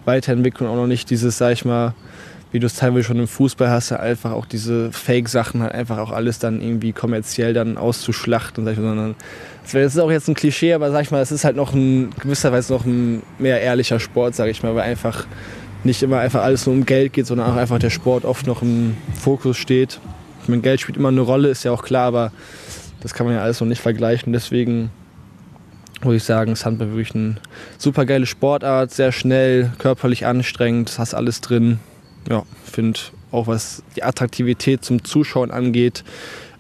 weiterentwickeln, 0.06 0.70
auch 0.70 0.76
noch 0.76 0.88
nicht 0.88 1.10
dieses, 1.10 1.38
sag 1.38 1.54
ich 1.54 1.66
mal, 1.66 1.94
wie 2.54 2.60
du 2.60 2.68
es 2.68 2.76
teilweise 2.76 3.04
schon 3.04 3.20
im 3.20 3.28
Fußball 3.28 3.70
hast, 3.70 3.92
einfach 3.92 4.32
auch 4.32 4.46
diese 4.46 4.92
Fake-Sachen 4.92 5.64
halt 5.64 5.74
einfach 5.74 5.98
auch 5.98 6.12
alles 6.12 6.38
dann 6.38 6.62
irgendwie 6.62 6.94
kommerziell 6.94 7.54
dann 7.54 7.78
auszuschlachten, 7.78 8.64
sag 8.64 8.74
ich 8.74 8.78
mal, 8.78 8.90
sondern 8.90 9.16
das 9.64 9.74
ist 9.74 10.00
auch 10.00 10.12
jetzt 10.12 10.28
ein 10.28 10.36
Klischee, 10.36 10.74
aber 10.74 10.92
sag 10.92 11.02
ich 11.02 11.12
mal, 11.12 11.22
es 11.22 11.32
ist 11.32 11.46
halt 11.46 11.56
noch 11.56 11.74
ein 11.74 12.12
gewisserweise 12.22 12.72
noch 12.72 12.86
ein 12.86 13.24
mehr 13.40 13.60
ehrlicher 13.60 14.00
Sport, 14.00 14.36
sag 14.36 14.50
ich 14.50 14.62
mal, 14.62 14.76
weil 14.76 14.84
einfach 14.84 15.26
nicht 15.84 16.04
immer 16.04 16.20
einfach 16.20 16.44
alles 16.44 16.68
nur 16.68 16.76
um 16.76 16.86
Geld 16.86 17.14
geht, 17.14 17.26
sondern 17.26 17.50
auch 17.50 17.56
einfach 17.56 17.80
der 17.80 17.90
Sport 17.90 18.24
oft 18.24 18.46
noch 18.46 18.62
im 18.62 18.96
Fokus 19.20 19.58
steht. 19.58 20.00
Ich 20.44 20.48
meine, 20.48 20.62
Geld 20.62 20.80
spielt 20.80 20.98
immer 20.98 21.10
eine 21.10 21.22
Rolle, 21.22 21.50
ist 21.50 21.64
ja 21.64 21.72
auch 21.72 21.84
klar, 21.84 22.06
aber 22.06 22.32
das 23.02 23.16
kann 23.16 23.26
man 23.26 23.36
ja 23.36 23.42
alles 23.42 23.60
noch 23.60 23.68
nicht 23.68 23.82
vergleichen. 23.82 24.32
Deswegen 24.32 24.92
muss 26.04 26.16
ich 26.16 26.24
sagen, 26.24 26.52
ist 26.52 26.66
Handball 26.66 26.90
wirklich 26.90 27.16
eine 27.16 27.36
super 27.78 28.06
geile 28.06 28.26
Sportart, 28.26 28.92
sehr 28.92 29.12
schnell, 29.12 29.72
körperlich 29.80 30.26
anstrengend, 30.26 30.98
hast 30.98 31.14
alles 31.14 31.42
drin. 31.42 31.80
Ja, 32.30 32.44
finde 32.64 33.00
auch 33.32 33.48
was 33.48 33.84
die 33.96 34.04
Attraktivität 34.04 34.86
zum 34.86 35.04
Zuschauen 35.04 35.52
angeht, 35.52 36.04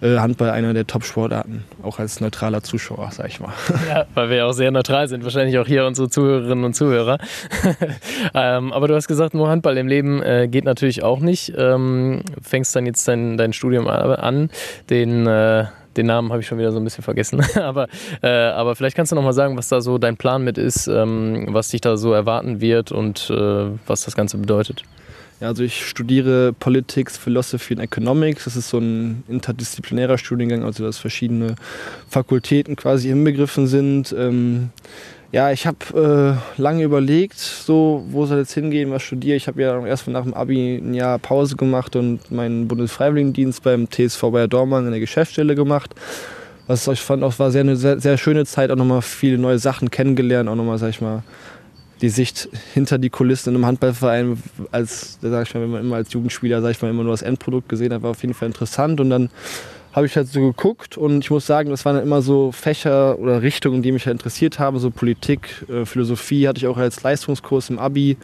äh, 0.01 0.17
Handball 0.17 0.49
einer 0.49 0.73
der 0.73 0.85
Top-Sportarten, 0.85 1.63
auch 1.81 1.99
als 1.99 2.19
neutraler 2.19 2.63
Zuschauer, 2.63 3.09
sag 3.11 3.27
ich 3.27 3.39
mal. 3.39 3.53
Ja, 3.89 4.05
weil 4.15 4.29
wir 4.29 4.37
ja 4.37 4.45
auch 4.45 4.53
sehr 4.53 4.71
neutral 4.71 5.07
sind, 5.07 5.23
wahrscheinlich 5.23 5.57
auch 5.59 5.67
hier 5.67 5.85
unsere 5.85 6.09
Zuhörerinnen 6.09 6.65
und 6.65 6.73
Zuhörer. 6.73 7.19
ähm, 8.33 8.73
aber 8.73 8.87
du 8.87 8.95
hast 8.95 9.07
gesagt, 9.07 9.33
nur 9.33 9.49
Handball 9.49 9.77
im 9.77 9.87
Leben 9.87 10.21
äh, 10.21 10.47
geht 10.49 10.65
natürlich 10.65 11.03
auch 11.03 11.19
nicht. 11.19 11.53
Ähm, 11.55 12.23
fängst 12.41 12.75
dann 12.75 12.85
jetzt 12.85 13.07
dein, 13.07 13.37
dein 13.37 13.53
Studium 13.53 13.87
an, 13.87 14.49
den 14.89 15.27
äh, 15.27 15.65
den 15.97 16.07
Namen 16.07 16.31
habe 16.31 16.41
ich 16.41 16.47
schon 16.47 16.57
wieder 16.57 16.71
so 16.71 16.79
ein 16.79 16.83
bisschen 16.83 17.03
vergessen. 17.03 17.41
aber, 17.55 17.87
äh, 18.21 18.27
aber 18.27 18.75
vielleicht 18.75 18.95
kannst 18.95 19.11
du 19.11 19.15
noch 19.15 19.23
mal 19.23 19.33
sagen, 19.33 19.57
was 19.57 19.67
da 19.67 19.81
so 19.81 19.97
dein 19.97 20.17
Plan 20.17 20.43
mit 20.43 20.57
ist, 20.57 20.87
ähm, 20.87 21.47
was 21.49 21.69
dich 21.69 21.81
da 21.81 21.97
so 21.97 22.13
erwarten 22.13 22.61
wird 22.61 22.91
und 22.91 23.29
äh, 23.29 23.65
was 23.85 24.05
das 24.05 24.15
Ganze 24.15 24.37
bedeutet. 24.37 24.83
Ja, 25.39 25.47
also 25.47 25.63
ich 25.63 25.85
studiere 25.85 26.53
Politics, 26.53 27.17
Philosophy 27.17 27.73
und 27.73 27.81
Economics. 27.81 28.45
Das 28.45 28.55
ist 28.55 28.69
so 28.69 28.77
ein 28.77 29.23
interdisziplinärer 29.27 30.17
Studiengang, 30.17 30.63
also 30.63 30.85
dass 30.85 30.97
verschiedene 30.97 31.55
Fakultäten 32.07 32.75
quasi 32.75 33.09
inbegriffen 33.09 33.67
sind. 33.67 34.15
Ähm, 34.17 34.69
ja, 35.33 35.51
ich 35.51 35.65
habe 35.65 36.37
äh, 36.57 36.61
lange 36.61 36.83
überlegt, 36.83 37.39
so, 37.39 38.05
wo 38.09 38.27
soll 38.27 38.37
jetzt 38.37 38.53
hingehen, 38.53 38.91
was 38.91 39.01
studiere. 39.01 39.35
Ich 39.35 39.47
habe 39.47 39.63
ja 39.63 39.83
erst 39.83 40.07
nach 40.07 40.21
dem 40.21 40.35
Abi 40.35 40.77
ein 40.77 40.93
Jahr 40.93 41.17
Pause 41.17 41.55
gemacht 41.55 41.95
und 41.95 42.29
meinen 42.29 42.67
Bundesfreiwilligendienst 42.67 43.63
beim 43.63 43.89
TSV 43.89 44.21
Bayer 44.29 44.47
Dormann 44.47 44.85
in 44.85 44.91
der 44.91 44.99
Geschäftsstelle 44.99 45.55
gemacht. 45.55 45.95
was 46.67 46.87
ich 46.87 47.01
fand, 47.01 47.23
auch 47.23 47.39
war 47.39 47.49
sehr 47.49 47.61
eine 47.61 47.75
sehr, 47.75 47.99
sehr 47.99 48.19
schöne 48.19 48.45
Zeit, 48.45 48.69
auch 48.69 48.75
nochmal 48.75 49.01
viele 49.01 49.39
neue 49.39 49.57
Sachen 49.57 49.89
kennengelernt, 49.89 50.47
auch 50.47 50.55
nochmal, 50.55 50.77
sag 50.77 50.89
ich 50.89 51.01
mal, 51.01 51.23
die 52.01 52.09
Sicht 52.09 52.49
hinter 52.75 52.99
die 52.99 53.09
Kulissen 53.09 53.49
in 53.49 53.55
einem 53.55 53.65
Handballverein, 53.65 54.37
als, 54.71 55.17
sag 55.19 55.47
ich 55.47 55.55
mal, 55.55 55.61
wenn 55.61 55.71
man 55.71 55.81
immer 55.81 55.95
als 55.95 56.13
Jugendspieler, 56.13 56.61
sag 56.61 56.71
ich 56.71 56.81
mal, 56.83 56.91
immer 56.91 57.03
nur 57.03 57.13
das 57.13 57.23
Endprodukt 57.23 57.69
gesehen 57.69 57.91
hat, 57.91 58.03
war 58.03 58.11
auf 58.11 58.21
jeden 58.21 58.35
Fall 58.35 58.49
interessant. 58.49 59.01
Und 59.01 59.09
dann 59.09 59.31
habe 59.93 60.07
ich 60.07 60.17
halt 60.17 60.27
so 60.27 60.41
geguckt 60.41 60.97
und 60.97 61.19
ich 61.19 61.29
muss 61.29 61.45
sagen, 61.45 61.69
das 61.69 61.85
waren 61.85 61.95
dann 61.95 62.03
immer 62.03 62.23
so 62.23 62.51
Fächer 62.51 63.19
oder 63.19 63.43
Richtungen, 63.43 63.83
die 63.83 63.91
mich 63.91 64.07
halt 64.07 64.15
interessiert 64.15 64.57
haben, 64.57 64.79
so 64.79 64.89
Politik, 64.89 65.65
äh, 65.69 65.85
Philosophie 65.85 66.47
hatte 66.47 66.57
ich 66.57 66.67
auch 66.67 66.77
als 66.77 67.03
Leistungskurs 67.03 67.69
im 67.69 67.77
Abi 67.77 68.17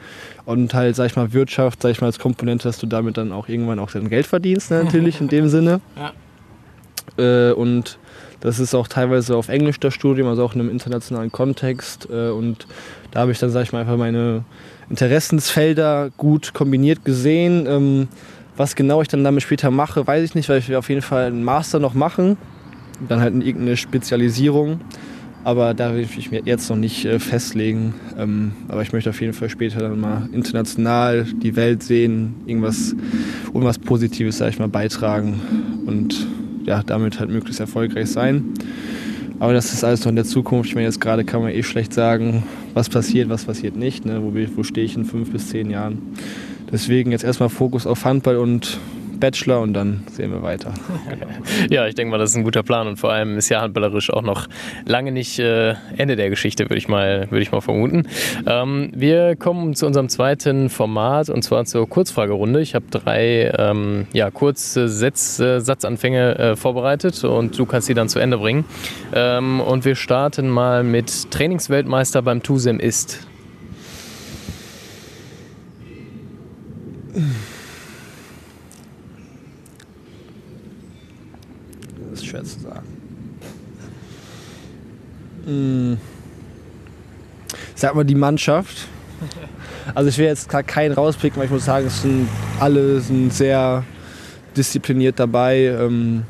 und 0.46 0.74
halt, 0.74 0.96
sag 0.96 1.06
ich 1.06 1.16
mal, 1.16 1.32
Wirtschaft, 1.32 1.84
sag 1.84 1.92
ich 1.92 2.02
mal, 2.02 2.08
als 2.08 2.18
Komponente, 2.18 2.68
dass 2.68 2.80
du 2.80 2.88
damit 2.88 3.18
dann 3.18 3.32
auch 3.32 3.48
irgendwann 3.48 3.78
auch 3.78 3.92
dein 3.92 4.10
Geld 4.10 4.26
verdienst, 4.26 4.72
ne, 4.72 4.84
natürlich 4.84 5.22
in 5.22 5.28
dem 5.28 5.48
Sinne. 5.48 5.80
Ja. 5.96 6.14
Äh, 7.50 7.54
und 7.54 8.00
das 8.40 8.60
ist 8.60 8.74
auch 8.74 8.88
teilweise 8.88 9.36
auf 9.36 9.50
Englisch 9.50 9.80
das 9.80 9.94
Studium, 9.94 10.28
also 10.28 10.44
auch 10.44 10.56
in 10.56 10.62
einem 10.62 10.70
internationalen 10.72 11.32
Kontext. 11.32 12.08
Äh, 12.10 12.30
und 12.30 12.66
da 13.12 13.22
habe 13.22 13.32
ich 13.32 13.40
dann, 13.40 13.52
sag 13.52 13.64
ich 13.64 13.74
mal, 13.74 13.82
einfach 13.82 13.98
meine 13.98 14.44
Interessensfelder 14.90 16.10
gut 16.18 16.54
kombiniert 16.54 17.06
gesehen. 17.06 17.68
Ähm, 17.68 18.08
was 18.60 18.76
genau 18.76 19.02
ich 19.02 19.08
dann 19.08 19.24
damit 19.24 19.42
später 19.42 19.72
mache, 19.72 20.06
weiß 20.06 20.22
ich 20.22 20.36
nicht, 20.36 20.50
weil 20.50 20.60
ich 20.60 20.68
will 20.68 20.76
auf 20.76 20.90
jeden 20.90 21.02
Fall 21.02 21.28
einen 21.28 21.46
Master 21.46 21.80
noch 21.80 21.94
machen. 21.94 22.36
Dann 23.08 23.22
halt 23.22 23.34
irgendeine 23.34 23.78
Spezialisierung. 23.78 24.82
Aber 25.46 25.74
da 25.74 25.94
will 25.94 26.02
ich 26.02 26.30
mich 26.30 26.42
jetzt 26.44 26.70
noch 26.70 26.76
nicht 26.76 27.06
äh, 27.06 27.20
festlegen. 27.20 27.94
Ähm, 28.18 28.52
aber 28.68 28.82
ich 28.82 28.92
möchte 28.92 29.12
auf 29.12 29.22
jeden 29.22 29.32
Fall 29.32 29.50
später 29.50 29.80
dann 29.80 29.98
mal 29.98 30.28
international 30.34 31.24
die 31.24 31.56
Welt 31.56 31.84
sehen, 31.84 32.36
irgendwas, 32.46 32.94
irgendwas 33.48 33.80
Positives, 33.80 34.40
sag 34.40 34.50
ich 34.50 34.60
mal, 34.60 34.68
beitragen 34.68 35.40
und 35.86 36.28
ja, 36.66 36.84
damit 36.84 37.22
halt 37.22 37.30
möglichst 37.30 37.62
erfolgreich 37.62 38.10
sein. 38.10 38.44
Aber 39.40 39.54
das 39.54 39.72
ist 39.72 39.86
alles 39.86 40.02
noch 40.02 40.10
in 40.10 40.18
der 40.18 40.26
Zukunft. 40.26 40.68
Ich 40.68 40.76
meine, 40.76 40.86
jetzt 40.86 41.00
gerade 41.00 41.24
kann 41.24 41.42
man 41.42 41.52
eh 41.52 41.64
schlecht 41.64 41.94
sagen, 41.94 42.44
was 42.74 42.90
passiert, 42.90 43.30
was 43.30 43.46
passiert 43.46 43.78
nicht. 43.78 44.06
Ne? 44.06 44.22
Wo, 44.22 44.34
wo 44.58 44.64
stehe 44.64 44.86
ich 44.86 44.98
in 44.98 45.06
fünf 45.06 45.32
bis 45.32 45.48
zehn 45.48 45.70
Jahren? 45.70 46.00
Deswegen 46.72 47.12
jetzt 47.12 47.24
erstmal 47.24 47.50
Fokus 47.50 47.88
auf 47.88 48.06
Handball 48.06 48.38
und 48.38 48.80
Bachelor 49.20 49.62
und 49.62 49.74
dann 49.74 50.04
sehen 50.12 50.32
wir 50.32 50.42
weiter. 50.42 50.74
ja, 51.70 51.88
ich 51.88 51.96
denke 51.96 52.12
mal, 52.12 52.18
das 52.18 52.32
ist 52.32 52.38
ein 52.38 52.44
guter 52.44 52.64
Plan 52.64 52.88
und 52.88 52.98
vor 52.98 53.12
allem 53.12 53.38
ist 53.38 53.50
ja 53.50 53.62
handballerisch 53.62 54.12
auch 54.12 54.22
noch 54.22 54.48
lange 54.86 55.12
nicht 55.12 55.40
äh, 55.40 55.76
Ende 55.98 56.16
der 56.16 56.30
Geschichte, 56.30 56.66
würde 56.66 56.78
ich 56.78 56.88
mal, 56.88 57.28
ich 57.32 57.52
mal 57.52 57.62
vermuten. 57.62 58.08
Ähm, 58.46 58.92
wir 58.96 59.36
kommen 59.36 59.76
zu 59.76 59.86
unserem 59.86 60.10
zweiten 60.10 60.70
Format 60.70 61.30
und 61.30 61.44
zwar 61.44 61.66
zur 61.66 61.88
Kurzfragerunde. 61.88 62.62
Ich 62.62 62.76
habe 62.76 62.86
drei 62.90 63.52
ähm, 63.58 64.08
ja, 64.14 64.32
kurze 64.32 64.88
Setz, 64.88 65.40
äh, 65.40 65.60
Satzanfänge 65.60 66.38
äh, 66.38 66.56
vorbereitet 66.56 67.24
und 67.24 67.58
du 67.58 67.66
kannst 67.66 67.88
sie 67.88 67.94
dann 67.94 68.10
zu 68.10 68.20
Ende 68.20 68.38
bringen. 68.38 68.66
Ähm, 69.14 69.60
und 69.60 69.86
wir 69.86 69.96
starten 69.96 70.50
mal 70.50 70.84
mit 70.84 71.32
Trainingsweltmeister 71.32 72.22
beim 72.22 72.42
TUSEM 72.42 72.80
ist. 72.80 73.28
Das 82.12 82.20
ist 82.20 82.26
schwer 82.26 82.44
zu 82.44 82.60
sagen. 82.60 82.88
Hm. 85.46 85.98
Sag 87.76 87.96
mal 87.96 88.04
die 88.04 88.16
Mannschaft. 88.16 88.88
Also 89.96 90.10
ich 90.10 90.18
will 90.18 90.26
jetzt 90.26 90.50
keinen 90.50 90.94
rauspicken, 90.94 91.38
weil 91.38 91.46
ich 91.46 91.52
muss 91.52 91.66
sagen, 91.66 91.88
es 91.88 92.02
sind 92.02 92.28
alle 92.60 93.00
sind 93.00 93.34
sehr 93.34 93.84
diszipliniert 94.56 95.20
dabei, 95.20 95.66
ähm, 95.66 96.24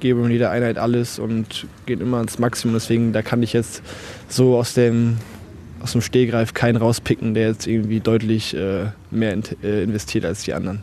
geben 0.00 0.24
in 0.24 0.32
jeder 0.32 0.50
Einheit 0.50 0.78
alles 0.78 1.18
und 1.18 1.66
gehen 1.86 2.00
immer 2.00 2.18
ans 2.18 2.38
Maximum. 2.38 2.74
Deswegen, 2.74 3.12
da 3.12 3.22
kann 3.22 3.42
ich 3.42 3.52
jetzt 3.52 3.82
so 4.28 4.56
aus 4.56 4.74
dem, 4.74 5.18
aus 5.82 5.92
dem 5.92 6.00
Stehgreif 6.00 6.54
keinen 6.54 6.76
rauspicken, 6.76 7.34
der 7.34 7.48
jetzt 7.48 7.66
irgendwie 7.66 8.00
deutlich 8.00 8.54
äh, 8.54 8.86
mehr 9.10 9.32
in, 9.32 9.42
äh, 9.62 9.82
investiert 9.82 10.24
als 10.24 10.42
die 10.42 10.54
anderen. 10.54 10.82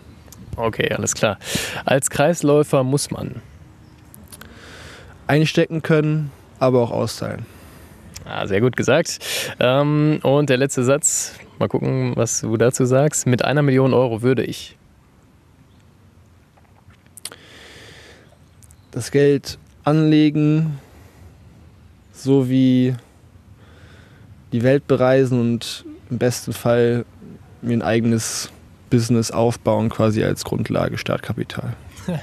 Okay, 0.56 0.92
alles 0.94 1.14
klar. 1.16 1.40
Als 1.86 2.10
Kreisläufer 2.10 2.84
muss 2.84 3.12
man 3.12 3.42
einstecken 5.28 5.82
können, 5.82 6.32
aber 6.60 6.82
auch 6.82 6.92
austeilen. 6.92 7.46
Ah, 8.26 8.48
sehr 8.48 8.62
gut 8.62 8.78
gesagt. 8.78 9.20
Ähm, 9.60 10.20
und 10.24 10.50
der 10.50 10.58
letzte 10.58 10.84
Satz, 10.84 11.34
mal 11.60 11.68
gucken, 11.68 12.14
was 12.16 12.42
du 12.42 12.56
dazu 12.56 12.86
sagst. 12.86 13.28
Mit 13.28 13.44
einer 13.44 13.62
Million 13.62 13.94
Euro 13.94 14.22
würde 14.22 14.44
ich. 14.44 14.78
Das 18.92 19.12
Geld 19.12 19.58
anlegen, 19.84 20.80
sowie 22.14 22.96
die 24.54 24.64
Welt 24.64 24.88
bereisen 24.88 25.40
und 25.40 25.84
im 26.10 26.20
besten 26.20 26.54
Fall 26.54 27.06
mir 27.62 27.74
ein 27.74 27.82
eigenes 27.82 28.52
Business 28.90 29.32
aufbauen, 29.32 29.90
quasi 29.90 30.24
als 30.24 30.46
Grundlage, 30.46 30.98
Startkapital. 30.98 31.74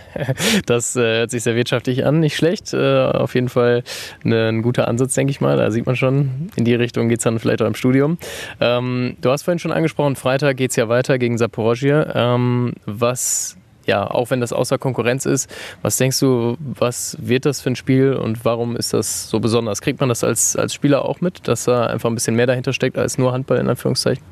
Das 0.66 0.94
äh, 0.94 1.00
hört 1.00 1.30
sich 1.30 1.42
sehr 1.42 1.56
wirtschaftlich 1.56 2.04
an, 2.04 2.20
nicht 2.20 2.36
schlecht. 2.36 2.74
Äh, 2.74 3.02
auf 3.04 3.34
jeden 3.34 3.48
Fall 3.48 3.82
ein 4.24 4.60
guter 4.60 4.86
Ansatz, 4.88 5.14
denke 5.14 5.30
ich 5.30 5.40
mal. 5.40 5.56
Da 5.56 5.70
sieht 5.70 5.86
man 5.86 5.96
schon, 5.96 6.50
in 6.56 6.64
die 6.64 6.74
Richtung 6.74 7.08
geht 7.08 7.18
es 7.18 7.24
dann 7.24 7.38
vielleicht 7.38 7.62
auch 7.62 7.66
im 7.66 7.74
Studium. 7.74 8.18
Ähm, 8.60 9.16
du 9.20 9.30
hast 9.30 9.44
vorhin 9.44 9.58
schon 9.58 9.72
angesprochen, 9.72 10.16
Freitag 10.16 10.58
geht 10.58 10.70
es 10.70 10.76
ja 10.76 10.88
weiter 10.88 11.18
gegen 11.18 11.38
Saporosje. 11.38 12.12
Ähm, 12.14 12.74
was 12.84 13.56
ja, 13.86 14.08
auch 14.08 14.30
wenn 14.30 14.40
das 14.40 14.52
außer 14.52 14.78
Konkurrenz 14.78 15.26
ist, 15.26 15.50
was 15.82 15.96
denkst 15.96 16.20
du, 16.20 16.56
was 16.60 17.16
wird 17.20 17.46
das 17.46 17.60
für 17.60 17.70
ein 17.70 17.76
Spiel 17.76 18.14
und 18.14 18.44
warum 18.44 18.76
ist 18.76 18.92
das 18.92 19.28
so 19.28 19.40
besonders? 19.40 19.80
Kriegt 19.80 20.00
man 20.00 20.08
das 20.08 20.22
als, 20.22 20.56
als 20.56 20.74
Spieler 20.74 21.04
auch 21.04 21.20
mit, 21.20 21.48
dass 21.48 21.64
da 21.64 21.86
einfach 21.86 22.10
ein 22.10 22.14
bisschen 22.14 22.36
mehr 22.36 22.46
dahinter 22.46 22.72
steckt 22.72 22.98
als 22.98 23.18
nur 23.18 23.32
Handball 23.32 23.58
in 23.58 23.68
Anführungszeichen? 23.68 24.22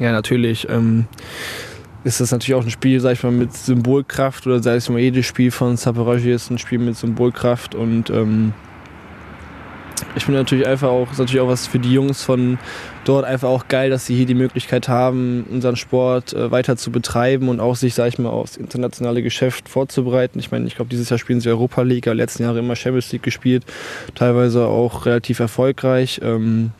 Ja, 0.00 0.12
natürlich. 0.12 0.68
Ähm, 0.68 1.06
ist 2.04 2.20
das 2.20 2.30
natürlich 2.30 2.54
auch 2.54 2.64
ein 2.64 2.70
Spiel, 2.70 3.00
sag 3.00 3.12
ich 3.12 3.22
mal, 3.22 3.32
mit 3.32 3.52
Symbolkraft 3.52 4.46
oder 4.46 4.62
sei 4.62 4.76
es 4.76 4.88
mal 4.88 5.00
jedes 5.00 5.26
Spiel 5.26 5.50
von 5.50 5.76
Saporogi 5.76 6.32
ist 6.32 6.50
ein 6.50 6.58
Spiel 6.58 6.78
mit 6.78 6.96
Symbolkraft 6.96 7.74
und 7.74 8.10
ähm, 8.10 8.54
ich 10.16 10.24
finde 10.24 10.40
natürlich 10.40 10.66
einfach 10.66 10.88
auch, 10.88 11.10
ist 11.10 11.18
natürlich 11.18 11.40
auch 11.40 11.48
was 11.48 11.66
für 11.66 11.78
die 11.78 11.92
Jungs 11.92 12.22
von 12.22 12.58
dort 13.04 13.24
einfach 13.24 13.48
auch 13.48 13.68
geil, 13.68 13.90
dass 13.90 14.06
sie 14.06 14.16
hier 14.16 14.26
die 14.26 14.34
Möglichkeit 14.34 14.88
haben, 14.88 15.46
unseren 15.50 15.76
Sport 15.76 16.32
äh, 16.32 16.50
weiter 16.50 16.76
zu 16.76 16.90
betreiben 16.90 17.48
und 17.48 17.60
auch 17.60 17.76
sich, 17.76 17.94
sag 17.94 18.08
ich 18.08 18.18
mal, 18.18 18.30
aufs 18.30 18.56
internationale 18.56 19.22
Geschäft 19.22 19.68
vorzubereiten. 19.68 20.38
Ich 20.38 20.50
meine, 20.50 20.66
ich 20.66 20.76
glaube, 20.76 20.90
dieses 20.90 21.08
Jahr 21.10 21.18
spielen 21.18 21.40
sie 21.40 21.48
Europa 21.48 21.82
League, 21.82 22.06
aber 22.06 22.14
letzten 22.14 22.42
Jahre 22.42 22.58
immer 22.58 22.76
Champions 22.76 23.10
League 23.12 23.22
gespielt, 23.22 23.64
teilweise 24.14 24.66
auch 24.66 25.06
relativ 25.06 25.40
erfolgreich. 25.40 26.20
Ähm, 26.22 26.70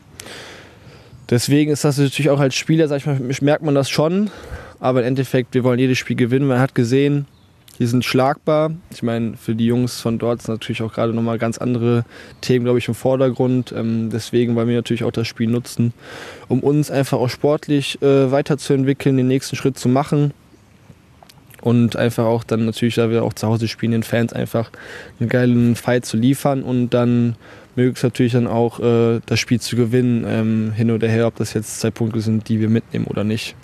deswegen 1.29 1.71
ist 1.71 1.83
das 1.83 1.97
natürlich 1.97 2.29
auch 2.29 2.39
als 2.39 2.55
Spieler, 2.55 2.87
sag 2.87 2.97
ich 2.97 3.05
mal, 3.05 3.19
merkt 3.41 3.63
man 3.63 3.75
das 3.75 3.89
schon, 3.89 4.29
aber 4.79 5.01
im 5.01 5.07
Endeffekt, 5.07 5.53
wir 5.53 5.63
wollen 5.63 5.79
jedes 5.79 5.97
Spiel 5.97 6.15
gewinnen. 6.15 6.47
Man 6.47 6.59
hat 6.59 6.75
gesehen, 6.75 7.25
die 7.79 7.85
sind 7.85 8.03
schlagbar. 8.03 8.71
Ich 8.91 9.01
meine, 9.03 9.37
für 9.37 9.55
die 9.55 9.65
Jungs 9.65 10.01
von 10.01 10.19
dort 10.19 10.41
sind 10.41 10.55
natürlich 10.55 10.81
auch 10.81 10.93
gerade 10.93 11.13
nochmal 11.13 11.37
ganz 11.37 11.57
andere 11.57 12.03
Themen, 12.41 12.65
glaube 12.65 12.79
ich, 12.79 12.87
im 12.89 12.93
Vordergrund. 12.93 13.73
Ähm, 13.75 14.09
deswegen 14.11 14.55
wollen 14.55 14.67
wir 14.67 14.75
natürlich 14.75 15.05
auch 15.05 15.11
das 15.11 15.27
Spiel 15.27 15.49
nutzen, 15.49 15.93
um 16.49 16.59
uns 16.59 16.91
einfach 16.91 17.17
auch 17.17 17.29
sportlich 17.29 18.01
äh, 18.01 18.31
weiterzuentwickeln, 18.31 19.17
den 19.17 19.27
nächsten 19.27 19.55
Schritt 19.55 19.79
zu 19.79 19.87
machen. 19.87 20.33
Und 21.61 21.97
einfach 21.97 22.25
auch 22.25 22.45
dann 22.45 22.65
natürlich, 22.65 22.95
da 22.95 23.09
wir 23.09 23.23
auch 23.23 23.33
zu 23.33 23.47
Hause 23.47 23.67
spielen, 23.67 23.91
den 23.91 24.03
Fans 24.03 24.31
einfach 24.31 24.71
einen 25.19 25.27
geilen 25.27 25.75
Fight 25.75 26.05
zu 26.05 26.15
liefern 26.15 26.63
und 26.63 26.91
dann 26.91 27.35
möglichst 27.75 28.03
natürlich 28.03 28.31
dann 28.31 28.47
auch 28.47 28.79
äh, 28.79 29.19
das 29.25 29.39
Spiel 29.39 29.59
zu 29.59 29.75
gewinnen, 29.75 30.25
ähm, 30.27 30.71
hin 30.71 30.89
oder 30.89 31.09
her, 31.09 31.27
ob 31.27 31.35
das 31.35 31.53
jetzt 31.53 31.81
zwei 31.81 31.91
Punkte 31.91 32.21
sind, 32.21 32.47
die 32.47 32.61
wir 32.61 32.69
mitnehmen 32.69 33.07
oder 33.07 33.25
nicht. 33.25 33.55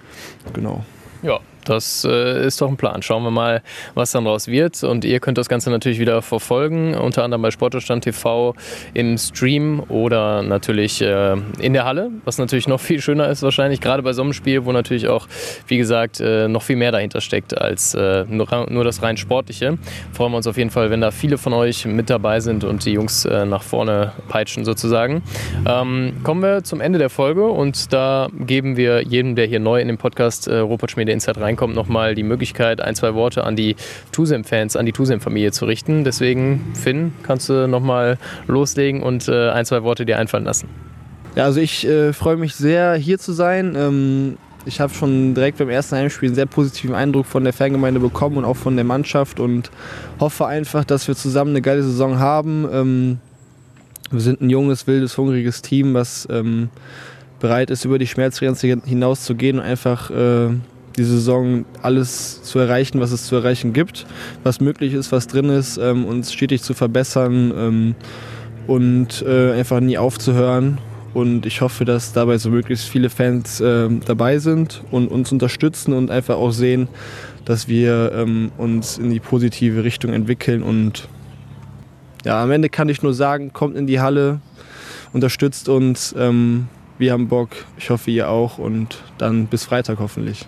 Genau. 0.54 0.84
Ja, 1.24 1.40
das 1.70 2.06
äh, 2.10 2.46
ist 2.46 2.62
doch 2.62 2.70
ein 2.70 2.78
Plan. 2.78 3.02
Schauen 3.02 3.24
wir 3.24 3.32
mal, 3.32 3.62
was 3.94 4.12
dann 4.12 4.26
daraus 4.26 4.48
wird. 4.48 4.84
Und 4.84 5.06
ihr 5.06 5.20
könnt 5.20 5.38
das 5.38 5.50
Ganze 5.50 5.70
natürlich 5.70 6.00
wieder 6.00 6.22
verfolgen, 6.22 6.96
unter 6.96 7.24
anderem 7.24 7.42
bei 7.42 7.52
Sportverstand 7.52 8.04
TV 8.04 8.56
im 8.94 9.18
Stream 9.18 9.84
oder 9.90 10.44
natürlich 10.44 11.02
äh, 11.02 11.36
in 11.60 11.74
der 11.74 11.86
Halle, 11.86 12.12
was 12.24 12.38
natürlich 12.38 12.68
noch 12.68 12.80
viel 12.80 13.02
schöner 13.02 13.30
ist 13.30 13.44
wahrscheinlich, 13.44 13.82
gerade 13.82 14.04
bei 14.04 14.14
so 14.14 14.22
einem 14.22 14.34
Spiel, 14.34 14.66
wo 14.66 14.72
natürlich 14.72 15.08
auch, 15.08 15.28
wie 15.68 15.78
gesagt, 15.78 16.20
äh, 16.20 16.48
noch 16.48 16.62
viel 16.62 16.76
mehr 16.76 16.92
dahinter 16.92 17.22
steckt 17.22 17.58
als 17.58 17.94
äh, 17.94 18.26
nur, 18.28 18.48
nur, 18.70 18.84
das 18.84 19.02
rein 19.02 19.18
Sportliche. 19.18 19.78
Freuen 20.14 20.32
wir 20.32 20.38
uns 20.38 20.48
auf 20.48 20.58
jeden 20.58 20.70
Fall, 20.70 20.90
wenn 20.90 21.02
da 21.02 21.12
viele 21.12 21.38
von 21.38 21.54
euch 21.54 21.86
mit 21.86 22.10
dabei 22.10 22.40
sind 22.40 22.64
und 22.64 22.86
die 22.86 22.92
Jungs 22.92 23.26
äh, 23.26 23.46
nach 23.46 23.64
vorne 23.64 24.12
peitschen 24.28 24.66
sozusagen. 24.66 25.24
Ähm, 25.68 26.14
kommen 26.24 26.42
wir 26.42 26.64
zum 26.64 26.82
Ende 26.82 27.00
der 27.00 27.10
Folge 27.10 27.46
und 27.46 27.92
da 27.94 28.28
geben 28.38 28.78
wir 28.78 29.02
jedem, 29.02 29.36
der 29.36 29.46
hier 29.46 29.60
neu 29.60 29.82
in 29.82 29.88
den 29.88 29.98
Podcast 29.98 30.48
äh, 30.48 30.58
Robert 30.58 30.92
Schmiede 30.92 31.12
Insight 31.12 31.38
rein 31.40 31.55
reinkommt, 31.56 31.76
nochmal 31.76 32.16
die 32.16 32.24
Möglichkeit, 32.24 32.82
ein, 32.82 32.96
zwei 32.96 33.14
Worte 33.14 33.44
an 33.44 33.56
die 33.56 33.76
Tusem-Fans, 34.12 34.76
an 34.76 34.86
die 34.86 34.92
Tusem-Familie 34.92 35.52
zu 35.52 35.66
richten. 35.66 36.04
Deswegen, 36.04 36.74
Finn, 36.74 37.14
kannst 37.24 37.50
du 37.50 37.68
nochmal 37.68 38.18
loslegen 38.48 39.02
und 39.02 39.28
äh, 39.28 39.50
ein, 39.50 39.66
zwei 39.66 39.84
Worte 39.84 40.06
dir 40.06 40.20
einfallen 40.20 40.46
lassen. 40.46 40.68
Ja, 41.36 41.46
also 41.46 41.60
ich 41.60 41.88
äh, 41.88 42.14
freue 42.14 42.38
mich 42.38 42.56
sehr, 42.56 42.96
hier 42.96 43.20
zu 43.20 43.32
sein. 43.34 43.76
Ähm, 43.78 44.38
ich 44.66 44.82
habe 44.82 44.94
schon 44.94 45.36
direkt 45.36 45.58
beim 45.60 45.70
ersten 45.70 45.96
Heimspiel 45.96 46.30
einen 46.30 46.36
sehr 46.36 46.46
positiven 46.46 46.96
Eindruck 46.96 47.26
von 47.26 47.44
der 47.44 47.54
Fangemeinde 47.54 48.00
bekommen 48.00 48.38
und 48.38 48.46
auch 48.46 48.58
von 48.58 48.76
der 48.76 48.86
Mannschaft 48.86 49.40
und 49.40 49.70
hoffe 50.20 50.48
einfach, 50.48 50.84
dass 50.86 51.08
wir 51.08 51.16
zusammen 51.16 51.52
eine 51.52 51.62
geile 51.62 51.84
Saison 51.84 52.20
haben. 52.20 52.68
Ähm, 52.72 53.18
Wir 54.12 54.22
sind 54.22 54.42
ein 54.42 54.50
junges, 54.50 54.88
wildes, 54.88 55.18
hungriges 55.18 55.62
Team, 55.62 55.94
was 55.94 56.28
ähm, 56.32 56.70
bereit 57.40 57.70
ist, 57.70 57.86
über 57.86 58.00
die 58.00 58.08
Schmerzgrenze 58.08 58.68
hinaus 58.86 59.24
zu 59.24 59.36
gehen 59.36 59.60
und 59.60 59.66
einfach 59.66 60.10
äh, 60.10 60.50
die 60.98 61.04
Saison 61.04 61.66
alles 61.82 62.42
zu 62.44 62.60
erreichen, 62.60 63.00
was 63.00 63.12
es 63.12 63.26
zu 63.26 63.36
erreichen 63.36 63.74
gibt, 63.74 64.06
was 64.44 64.62
möglich 64.62 64.94
ist, 64.94 65.12
was 65.12 65.28
drin 65.28 65.50
ist, 65.50 65.78
ähm, 65.78 66.06
uns 66.06 66.34
stetig 66.34 66.62
zu 66.62 66.74
verbessern 66.74 67.54
ähm, 67.56 67.96
und 68.68 69.24
äh, 69.28 69.54
einfach 69.54 69.80
nie 69.80 69.98
aufzuhören. 69.98 70.78
Und 71.14 71.46
ich 71.46 71.62
hoffe, 71.62 71.86
dass 71.86 72.12
dabei 72.12 72.38
so 72.38 72.50
möglichst 72.50 72.90
viele 72.90 73.10
Fans 73.10 73.62
äh, 73.62 73.88
dabei 74.06 74.38
sind 74.40 74.84
und 74.92 75.08
uns 75.08 75.32
unterstützen 75.32 75.94
und 75.94 76.12
einfach 76.12 76.36
auch 76.36 76.52
sehen, 76.52 76.90
dass 77.46 77.70
wir 77.70 78.12
ähm, 78.14 78.52
uns 78.58 78.98
in 78.98 79.12
die 79.12 79.22
positive 79.22 79.84
Richtung 79.86 80.12
entwickeln. 80.12 80.62
Und 80.62 81.08
ja, 82.26 82.44
am 82.44 82.52
Ende 82.52 82.70
kann 82.70 82.90
ich 82.90 83.02
nur 83.02 83.14
sagen, 83.14 83.54
kommt 83.54 83.78
in 83.78 83.88
die 83.88 84.02
Halle, 84.02 84.42
unterstützt 85.14 85.70
uns. 85.70 86.14
Ähm, 86.18 86.68
wir 86.98 87.14
haben 87.14 87.28
Bock, 87.28 87.50
ich 87.78 87.90
hoffe 87.90 88.12
ihr 88.12 88.30
auch 88.30 88.58
und 88.58 89.02
dann 89.18 89.48
bis 89.48 89.64
Freitag 89.64 90.00
hoffentlich. 90.00 90.46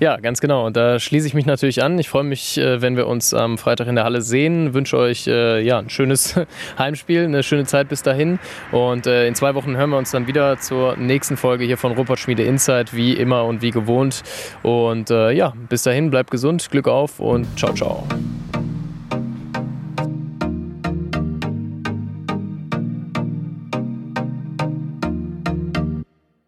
Ja, 0.00 0.16
ganz 0.16 0.40
genau. 0.40 0.66
Und 0.66 0.76
da 0.76 0.98
schließe 0.98 1.26
ich 1.26 1.34
mich 1.34 1.46
natürlich 1.46 1.82
an. 1.82 1.98
Ich 1.98 2.08
freue 2.08 2.24
mich, 2.24 2.58
äh, 2.58 2.82
wenn 2.82 2.96
wir 2.96 3.06
uns 3.06 3.32
am 3.32 3.58
Freitag 3.58 3.86
in 3.86 3.94
der 3.94 4.04
Halle 4.04 4.22
sehen. 4.22 4.74
Wünsche 4.74 4.98
euch 4.98 5.26
äh, 5.26 5.60
ja, 5.60 5.78
ein 5.78 5.88
schönes 5.88 6.34
Heimspiel, 6.78 7.24
eine 7.24 7.42
schöne 7.42 7.64
Zeit 7.64 7.88
bis 7.88 8.02
dahin. 8.02 8.38
Und 8.72 9.06
äh, 9.06 9.28
in 9.28 9.34
zwei 9.34 9.54
Wochen 9.54 9.76
hören 9.76 9.90
wir 9.90 9.98
uns 9.98 10.10
dann 10.10 10.26
wieder 10.26 10.58
zur 10.58 10.96
nächsten 10.96 11.36
Folge 11.36 11.64
hier 11.64 11.78
von 11.78 11.92
Rupert 11.92 12.18
Schmiede 12.18 12.42
Insight, 12.42 12.94
wie 12.94 13.12
immer 13.12 13.44
und 13.44 13.62
wie 13.62 13.70
gewohnt. 13.70 14.22
Und 14.62 15.10
ja, 15.10 15.52
bis 15.68 15.82
dahin, 15.82 16.10
bleibt 16.10 16.30
gesund, 16.30 16.68
Glück 16.70 16.88
auf 16.88 17.20
und 17.20 17.46
ciao, 17.58 17.72
ciao. 17.74 18.06